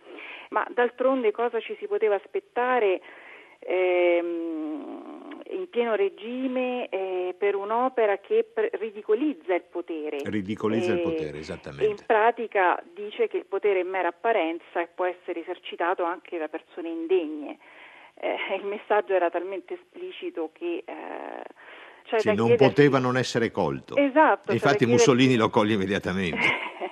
Ma 0.51 0.65
d'altronde 0.73 1.31
cosa 1.31 1.59
ci 1.59 1.75
si 1.77 1.87
poteva 1.87 2.15
aspettare? 2.15 3.01
Ehm, 3.59 5.20
in 5.51 5.69
pieno 5.69 5.95
regime 5.95 6.89
eh, 6.89 7.35
per 7.37 7.55
un'opera 7.55 8.17
che 8.17 8.47
pre- 8.51 8.69
ridicolizza 8.73 9.53
il 9.53 9.63
potere. 9.69 10.17
Ridicolizza 10.23 10.91
eh, 10.91 10.95
il 10.95 11.01
potere, 11.01 11.39
esattamente. 11.39 11.85
in 11.85 11.95
pratica 12.05 12.81
dice 12.93 13.27
che 13.27 13.37
il 13.37 13.45
potere 13.45 13.81
è 13.81 13.83
mera 13.83 14.09
apparenza 14.09 14.81
e 14.81 14.87
può 14.93 15.05
essere 15.05 15.41
esercitato 15.41 16.03
anche 16.03 16.37
da 16.37 16.47
persone 16.47 16.89
indegne. 16.89 17.57
Eh, 18.15 18.35
il 18.57 18.65
messaggio 18.65 19.13
era 19.13 19.29
talmente 19.29 19.75
esplicito 19.75 20.49
che... 20.53 20.83
Eh, 20.85 21.43
cioè 22.03 22.19
sì, 22.19 22.27
non 22.33 22.47
chiedersi... 22.47 22.73
poteva 22.73 22.99
non 22.99 23.15
essere 23.15 23.51
colto. 23.51 23.95
Esatto. 23.95 24.45
Cioè 24.47 24.55
infatti 24.55 24.85
chiedersi... 24.85 25.11
Mussolini 25.11 25.35
lo 25.35 25.49
coglie 25.49 25.75
immediatamente. 25.75 26.69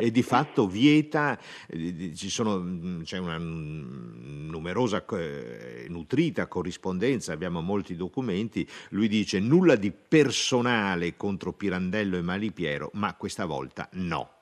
e 0.00 0.10
di 0.10 0.22
fatto 0.22 0.66
vieta, 0.66 1.38
eh, 1.66 2.12
sono, 2.14 2.58
mm, 2.58 3.02
c'è 3.02 3.18
una 3.18 3.38
numerosa, 3.38 5.04
eh, 5.12 5.86
nutrita 5.88 6.46
corrispondenza, 6.46 7.32
abbiamo 7.32 7.60
molti 7.60 7.96
documenti, 7.96 8.66
lui 8.90 9.08
dice 9.08 9.40
nulla 9.40 9.76
di 9.76 9.90
personale 9.90 11.16
contro 11.16 11.52
Pirandello 11.52 12.16
e 12.16 12.22
Malipiero, 12.22 12.90
ma 12.94 13.14
questa 13.14 13.44
volta 13.44 13.88
no. 13.92 14.32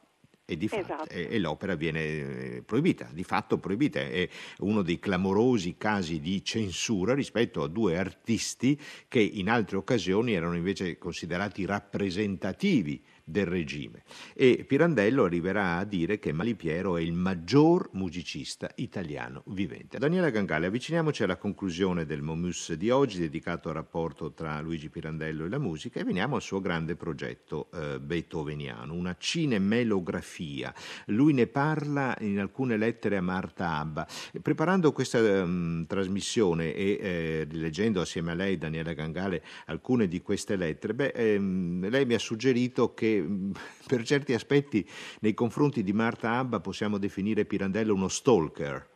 E, 0.49 0.57
fatto, 0.69 0.81
esatto. 0.81 1.11
e, 1.11 1.27
e, 1.29 1.39
l'opera 1.41 1.75
viene 1.75 2.01
eh, 2.05 2.63
proibita, 2.65 3.09
di 3.13 3.25
fatto 3.25 3.59
proibita. 3.59 3.99
È 3.99 4.29
uno 4.59 4.83
dei 4.83 5.01
clamorosi 5.01 5.75
casi 5.77 6.21
di 6.21 6.45
censura 6.45 7.15
rispetto 7.15 7.65
a 7.65 7.67
due 7.67 7.99
artisti 7.99 8.81
che 9.09 9.19
in 9.19 9.51
altre 9.51 9.77
occasioni 9.77 10.35
erano 10.35 10.55
invece 10.55 10.99
considerati 10.99 11.65
rappresentativi 11.67 13.03
del 13.29 13.47
regime. 13.47 14.05
E 14.35 14.65
Pirandello 14.65 15.25
arriverà 15.25 15.79
a 15.79 15.85
dire 15.85 16.21
che 16.21 16.33
Malipiero 16.33 16.97
è 16.97 17.01
il 17.01 17.13
maggior 17.13 17.91
musicista 17.95 18.71
italiano 18.77 19.43
vivente. 19.47 19.99
Daniela 19.99 20.31
Gangale, 20.31 20.67
avviciniamoci 20.67 21.25
alla 21.25 21.37
conclusione 21.37 22.07
del 22.07 22.23
Momus 22.23 22.75
di 22.75 22.89
oggi, 22.89 23.19
dedicato 23.19 23.69
al 23.69 23.75
rapporto 23.75 24.33
tra 24.33 24.61
Luigi 24.61 24.91
Pirandello 24.91 25.45
e 25.45 25.49
la 25.49 25.59
musica, 25.59 25.99
e 25.99 26.05
veniamo 26.05 26.37
al 26.37 26.43
suo 26.43 26.61
grande 26.61 26.95
progetto 26.95 27.69
eh, 27.75 27.99
beethoveniano, 27.99 28.95
una 28.95 29.17
cinemelografia. 29.19 30.73
Lui 31.07 31.33
ne 31.33 31.49
parla 31.49 32.17
in 32.21 32.39
alcune 32.39 32.77
lettere 32.77 33.17
a 33.17 33.23
Marta 33.23 33.71
Abba. 33.71 34.07
Preparando 34.41 34.93
questa 34.93 35.19
um, 35.19 35.85
trasmissione 35.87 36.73
e 36.73 36.99
eh, 37.01 37.47
leggendo 37.51 38.01
assieme 38.01 38.31
a 38.31 38.35
lei, 38.35 38.57
Daniela 38.57 38.93
Gangale, 38.93 39.43
alcune 39.67 40.07
di 40.07 40.23
queste 40.23 40.55
lettere, 40.55 40.95
beh, 40.95 41.09
ehm, 41.09 41.89
lei 41.89 42.07
mi 42.07 42.15
ha 42.15 42.21
suggerito 42.21 42.95
che 42.95 43.15
per 43.87 44.03
certi 44.03 44.33
aspetti 44.33 44.87
nei 45.21 45.35
confronti 45.35 45.83
di 45.83 45.93
Marta 45.93 46.33
Abba 46.33 46.61
possiamo 46.61 46.99
definire 46.99 47.45
Pirandello 47.45 47.95
uno 47.95 48.09
stalker. 48.09 48.95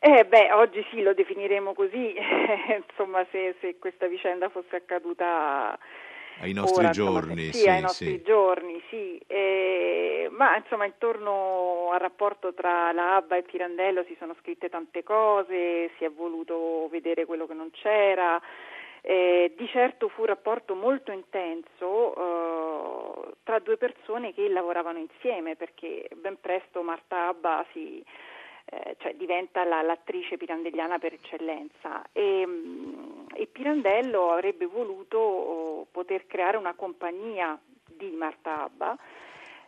Eh 0.00 0.24
beh, 0.26 0.52
oggi 0.52 0.84
sì, 0.90 1.02
lo 1.02 1.12
definiremo 1.12 1.74
così, 1.74 2.14
insomma 2.88 3.26
se, 3.32 3.56
se, 3.60 3.78
questa 3.80 4.06
vicenda 4.06 4.48
fosse 4.48 4.76
accaduta 4.76 5.76
ai 6.40 6.52
nostri 6.52 6.84
ora, 6.84 6.92
giorni, 6.92 7.46
insomma, 7.46 7.52
sì, 7.52 7.58
sì, 7.58 7.68
ai 7.68 7.80
nostri 7.80 8.06
sì. 8.06 8.22
giorni, 8.22 8.82
sì. 8.90 9.20
Eh, 9.26 10.28
ma 10.30 10.56
insomma 10.56 10.84
intorno 10.84 11.90
al 11.92 11.98
rapporto 11.98 12.54
tra 12.54 12.92
la 12.92 13.16
Abba 13.16 13.36
e 13.36 13.42
Pirandello 13.42 14.04
si 14.06 14.14
sono 14.20 14.36
scritte 14.40 14.68
tante 14.68 15.02
cose, 15.02 15.90
si 15.98 16.04
è 16.04 16.10
voluto 16.10 16.88
vedere 16.92 17.24
quello 17.24 17.48
che 17.48 17.54
non 17.54 17.70
c'era, 17.72 18.40
eh, 19.10 19.54
di 19.56 19.66
certo 19.68 20.10
fu 20.10 20.20
un 20.20 20.26
rapporto 20.26 20.74
molto 20.74 21.12
intenso 21.12 22.14
eh, 22.14 23.34
tra 23.42 23.58
due 23.58 23.78
persone 23.78 24.34
che 24.34 24.46
lavoravano 24.50 24.98
insieme 24.98 25.56
perché 25.56 26.10
ben 26.14 26.38
presto 26.38 26.82
Marta 26.82 27.28
Abba 27.28 27.64
si, 27.72 28.04
eh, 28.66 28.96
cioè 28.98 29.14
diventa 29.14 29.64
la, 29.64 29.80
l'attrice 29.80 30.36
pirandelliana 30.36 30.98
per 30.98 31.14
eccellenza 31.14 32.04
e, 32.12 32.46
mm, 32.46 33.28
e 33.32 33.46
Pirandello 33.46 34.30
avrebbe 34.30 34.66
voluto 34.66 35.16
oh, 35.16 35.86
poter 35.90 36.26
creare 36.26 36.58
una 36.58 36.74
compagnia 36.74 37.58
di 37.86 38.10
Marta 38.10 38.64
Abba 38.64 38.94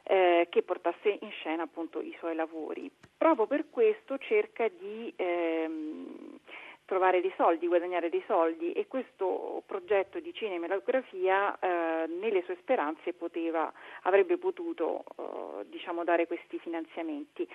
eh, 0.02 0.48
che 0.50 0.62
portasse 0.62 1.16
in 1.18 1.30
scena 1.30 1.62
appunto 1.62 2.02
i 2.02 2.14
suoi 2.18 2.34
lavori. 2.34 2.90
Proprio 3.16 3.46
per 3.46 3.70
questo 3.70 4.18
cerca 4.18 4.68
di 4.68 5.10
ehm, 5.16 6.29
trovare 6.90 7.20
dei 7.20 7.32
soldi, 7.36 7.68
guadagnare 7.68 8.08
dei 8.10 8.22
soldi 8.26 8.72
e 8.72 8.88
questo 8.88 9.62
progetto 9.64 10.18
di 10.18 10.34
cinematografia 10.34 11.56
eh, 11.56 12.08
nelle 12.08 12.42
sue 12.42 12.56
speranze 12.62 13.12
poteva, 13.12 13.72
avrebbe 14.02 14.38
potuto 14.38 15.04
eh, 15.16 15.66
diciamo, 15.68 16.02
dare 16.02 16.26
questi 16.26 16.58
finanziamenti. 16.58 17.46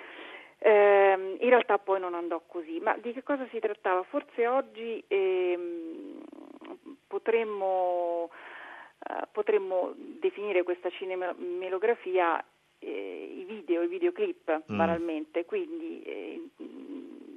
Eh, 0.57 1.37
in 1.41 1.49
realtà 1.49 1.77
poi 1.79 1.99
non 1.99 2.13
andò 2.13 2.41
così, 2.47 2.79
ma 2.79 2.95
di 2.95 3.11
che 3.11 3.23
cosa 3.23 3.45
si 3.51 3.59
trattava? 3.59 4.03
Forse 4.03 4.47
oggi 4.47 5.03
ehm, 5.05 6.23
potremmo, 7.05 8.29
eh, 9.05 9.27
potremmo, 9.33 9.91
definire 9.97 10.63
questa 10.63 10.89
cinematografia 10.91 12.41
eh, 12.79 13.35
i 13.37 13.43
video, 13.43 13.81
i 13.81 13.87
videoclip 13.87 14.63
mm. 14.71 14.77
banalmente, 14.77 15.43
quindi 15.43 16.01
eh, 16.03 16.41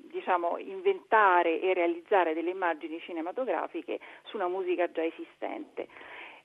diciamo, 0.09 0.59
inventare 0.59 1.61
e 1.61 1.75
realizzare 1.75 2.35
delle 2.35 2.51
immagini 2.51 3.01
cinematografiche 3.01 3.99
su 4.25 4.37
una 4.37 4.49
musica 4.49 4.91
già 4.91 5.05
esistente. 5.05 5.89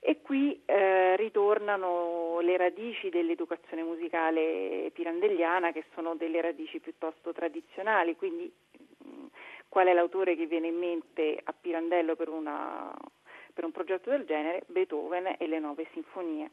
E 0.00 0.20
qui 0.20 0.60
eh, 0.66 1.16
ritornano 1.16 2.40
le 2.40 2.58
radici 2.58 3.08
dell'educazione 3.08 3.82
musicale 3.82 4.90
pirandelliana, 4.92 5.72
che 5.72 5.84
sono 5.94 6.14
delle 6.14 6.42
radici 6.42 6.78
piuttosto 6.78 7.32
tradizionali, 7.32 8.14
quindi 8.14 8.52
mh, 8.98 9.26
qual 9.68 9.86
è 9.86 9.94
l'autore 9.94 10.36
che 10.36 10.46
viene 10.46 10.68
in 10.68 10.76
mente 10.76 11.40
a 11.42 11.54
Pirandello 11.58 12.16
per, 12.16 12.28
una, 12.28 12.94
per 13.54 13.64
un 13.64 13.72
progetto 13.72 14.10
del 14.10 14.26
genere? 14.26 14.64
Beethoven 14.66 15.36
e 15.38 15.46
le 15.46 15.58
nove 15.58 15.86
sinfonie 15.92 16.50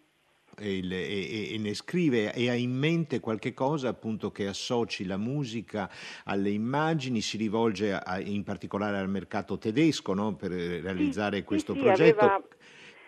e, 0.57 0.79
e, 0.87 1.53
e, 1.53 1.57
ne 1.57 1.73
scrive 1.73 2.33
e 2.33 2.49
ha 2.49 2.53
in 2.53 2.71
mente 2.71 3.19
qualche 3.19 3.53
cosa 3.53 3.89
appunto 3.89 4.31
che 4.31 4.47
associ 4.47 5.05
la 5.05 5.17
musica 5.17 5.89
alle 6.25 6.49
immagini, 6.49 7.21
si 7.21 7.37
rivolge 7.37 7.93
a, 7.93 8.19
in 8.19 8.43
particolare 8.43 8.97
al 8.97 9.09
mercato 9.09 9.57
tedesco 9.57 10.13
no? 10.13 10.35
per 10.35 10.51
realizzare 10.51 11.37
sì, 11.37 11.43
questo 11.43 11.73
sì, 11.73 11.79
progetto. 11.79 12.19
Aveva 12.19 12.43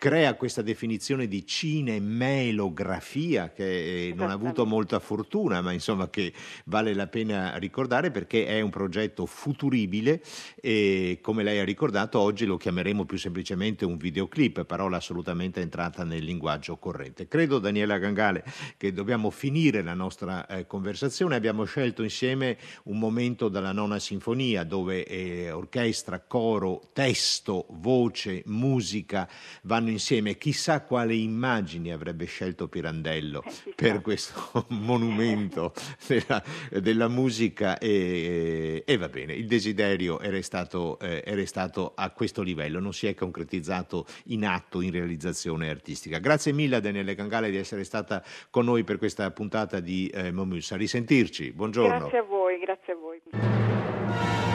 crea 0.04 0.34
questa 0.34 0.62
definizione 0.62 1.30
di 1.30 1.48
cinemelografia 1.48 3.54
che 3.54 4.14
non 4.14 4.32
ha 4.32 4.34
avuto 4.34 4.66
molta 4.66 5.00
fortuna, 5.00 5.62
ma 5.62 5.72
insomma 5.72 6.10
che 6.10 6.34
vale 6.66 6.94
la 6.94 7.08
pena 7.08 7.56
ricordare 7.56 8.12
perché 8.12 8.46
è 8.46 8.60
un 8.60 8.70
progetto 8.70 9.26
futuribile 9.26 10.22
e 10.60 11.20
come 11.22 11.44
lei 11.44 11.60
ha 11.60 11.64
ricordato 11.64 12.20
oggi 12.20 12.44
lo 12.44 12.58
chiameremo 12.58 13.06
più 13.06 13.18
semplicemente 13.18 13.86
un 13.86 13.96
videoclip, 13.96 14.66
parola 14.66 14.98
assolutamente 14.98 15.62
entrata 15.62 16.04
nel 16.04 16.26
linguaggio 16.26 16.76
corrente. 16.76 17.30
Credo 17.30 17.60
Daniela 17.60 17.98
Gangale 17.98 18.44
che 18.76 18.92
dobbiamo 18.92 19.30
finire 19.30 19.82
la 19.84 19.94
nostra 19.94 20.46
eh, 20.48 20.68
conversazione, 20.68 21.38
abbiamo 21.38 21.64
scelto 21.64 22.04
insieme 22.04 22.58
un 22.84 23.00
momento 23.00 23.48
dalla 23.48 23.72
nona 23.72 24.00
sinfonia 24.00 24.66
dove 24.66 25.06
eh, 25.06 25.50
orchestra, 25.50 26.20
coro, 26.20 26.90
testo, 26.92 27.68
voce, 27.70 28.44
musica 28.48 29.30
vanno 29.62 29.92
insieme. 29.94 30.38
Chissà 30.38 30.82
quale 30.82 31.16
immagini 31.16 31.92
avrebbe 31.92 32.26
scelto 32.26 32.68
Pirandello 32.68 33.44
Eh, 33.44 33.74
per 33.76 34.02
questo 34.02 34.66
monumento 34.70 35.74
della, 36.08 36.44
della 36.70 37.08
musica 37.08 37.78
e, 37.78 38.84
e, 38.86 38.98
va 38.98 39.10
bene, 39.10 39.34
il 39.34 39.48
desiderio 39.48 40.20
è 40.20 40.30
restato, 40.30 41.00
eh, 41.00 41.22
è 41.22 41.34
restato 41.34 41.94
a 41.96 42.10
questo 42.12 42.42
livello, 42.42 42.80
non 42.80 42.94
si 42.94 43.08
è 43.08 43.14
concretizzato 43.14 44.06
in 44.26 44.46
atto, 44.46 44.82
in 44.82 44.92
realizzazione 44.92 45.70
artistica. 45.70 46.20
Grazie 46.20 46.52
mille 46.54 46.78
a 46.78 46.80
Daniele 46.80 47.16
Cangale 47.16 47.50
di 47.50 47.58
essere 47.58 47.84
stata 47.84 48.24
con 48.50 48.66
noi 48.66 48.84
per 48.84 48.98
questa 48.98 49.30
puntata 49.32 49.80
di 49.80 50.08
eh, 50.08 50.32
Momus. 50.32 50.72
A 50.72 50.78
risentirci, 50.78 51.52
buongiorno. 51.52 51.98
Grazie 51.98 52.18
a 52.18 52.24
voi, 52.24 52.60
grazie 52.60 52.94
a 52.94 52.96
voi. 52.96 54.53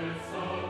Son. 0.00 0.69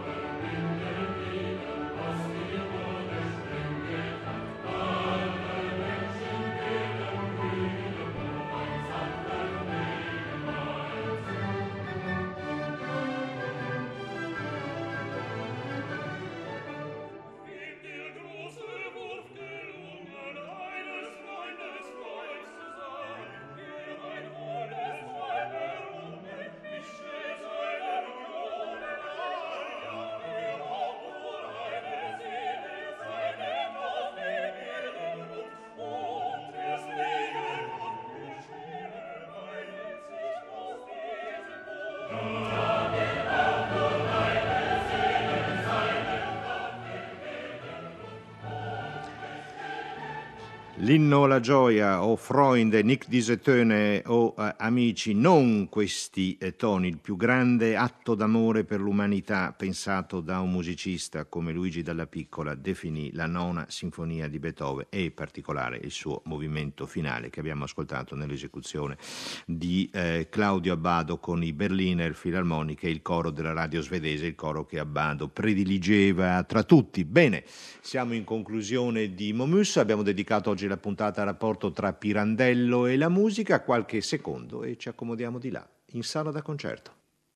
L'inno 50.82 51.24
alla 51.24 51.40
gioia 51.40 52.02
o 52.02 52.16
Freunde, 52.16 52.82
Nick 52.82 53.06
Disetone 53.06 54.02
o 54.06 54.34
eh, 54.38 54.54
amici, 54.56 55.12
non 55.12 55.68
questi 55.68 56.38
eh, 56.40 56.56
toni, 56.56 56.88
il 56.88 56.96
più 56.96 57.16
grande 57.16 57.76
atto 57.76 58.14
d'amore 58.14 58.64
per 58.64 58.80
l'umanità 58.80 59.52
pensato 59.54 60.22
da 60.22 60.40
un 60.40 60.50
musicista 60.50 61.26
come 61.26 61.52
Luigi 61.52 61.82
Dalla 61.82 62.06
Piccola 62.06 62.54
definì 62.54 63.12
la 63.12 63.26
nona 63.26 63.66
sinfonia 63.68 64.26
di 64.26 64.38
Beethoven 64.38 64.86
e 64.88 65.02
in 65.02 65.12
particolare 65.12 65.78
il 65.82 65.90
suo 65.90 66.22
movimento 66.24 66.86
finale 66.86 67.28
che 67.28 67.40
abbiamo 67.40 67.64
ascoltato 67.64 68.14
nell'esecuzione 68.14 68.96
di 69.44 69.90
eh, 69.92 70.28
Claudio 70.30 70.72
Abbado 70.72 71.18
con 71.18 71.42
i 71.42 71.52
Berliner 71.52 72.18
Philharmoniche 72.18 72.86
e 72.86 72.90
il 72.90 73.02
coro 73.02 73.28
della 73.28 73.52
radio 73.52 73.82
svedese, 73.82 74.24
il 74.24 74.34
coro 74.34 74.64
che 74.64 74.78
Abbado 74.78 75.28
prediligeva 75.28 76.42
tra 76.44 76.62
tutti. 76.62 77.04
Bene, 77.04 77.44
siamo 77.82 78.14
in 78.14 78.24
conclusione 78.24 79.12
di 79.12 79.34
Momus, 79.34 79.76
abbiamo 79.76 80.02
dedicato 80.02 80.48
oggi 80.48 80.68
la 80.70 80.76
puntata 80.80 81.22
rapporto 81.22 81.70
tra 81.70 81.92
Pirandello 81.92 82.86
e 82.86 82.96
la 82.96 83.08
musica, 83.08 83.62
qualche 83.62 84.00
secondo 84.00 84.64
e 84.64 84.76
ci 84.76 84.88
accomodiamo 84.88 85.38
di 85.38 85.50
là, 85.50 85.66
in 85.92 86.02
sala 86.02 86.30
da 86.30 86.42
concerto. 86.42 86.99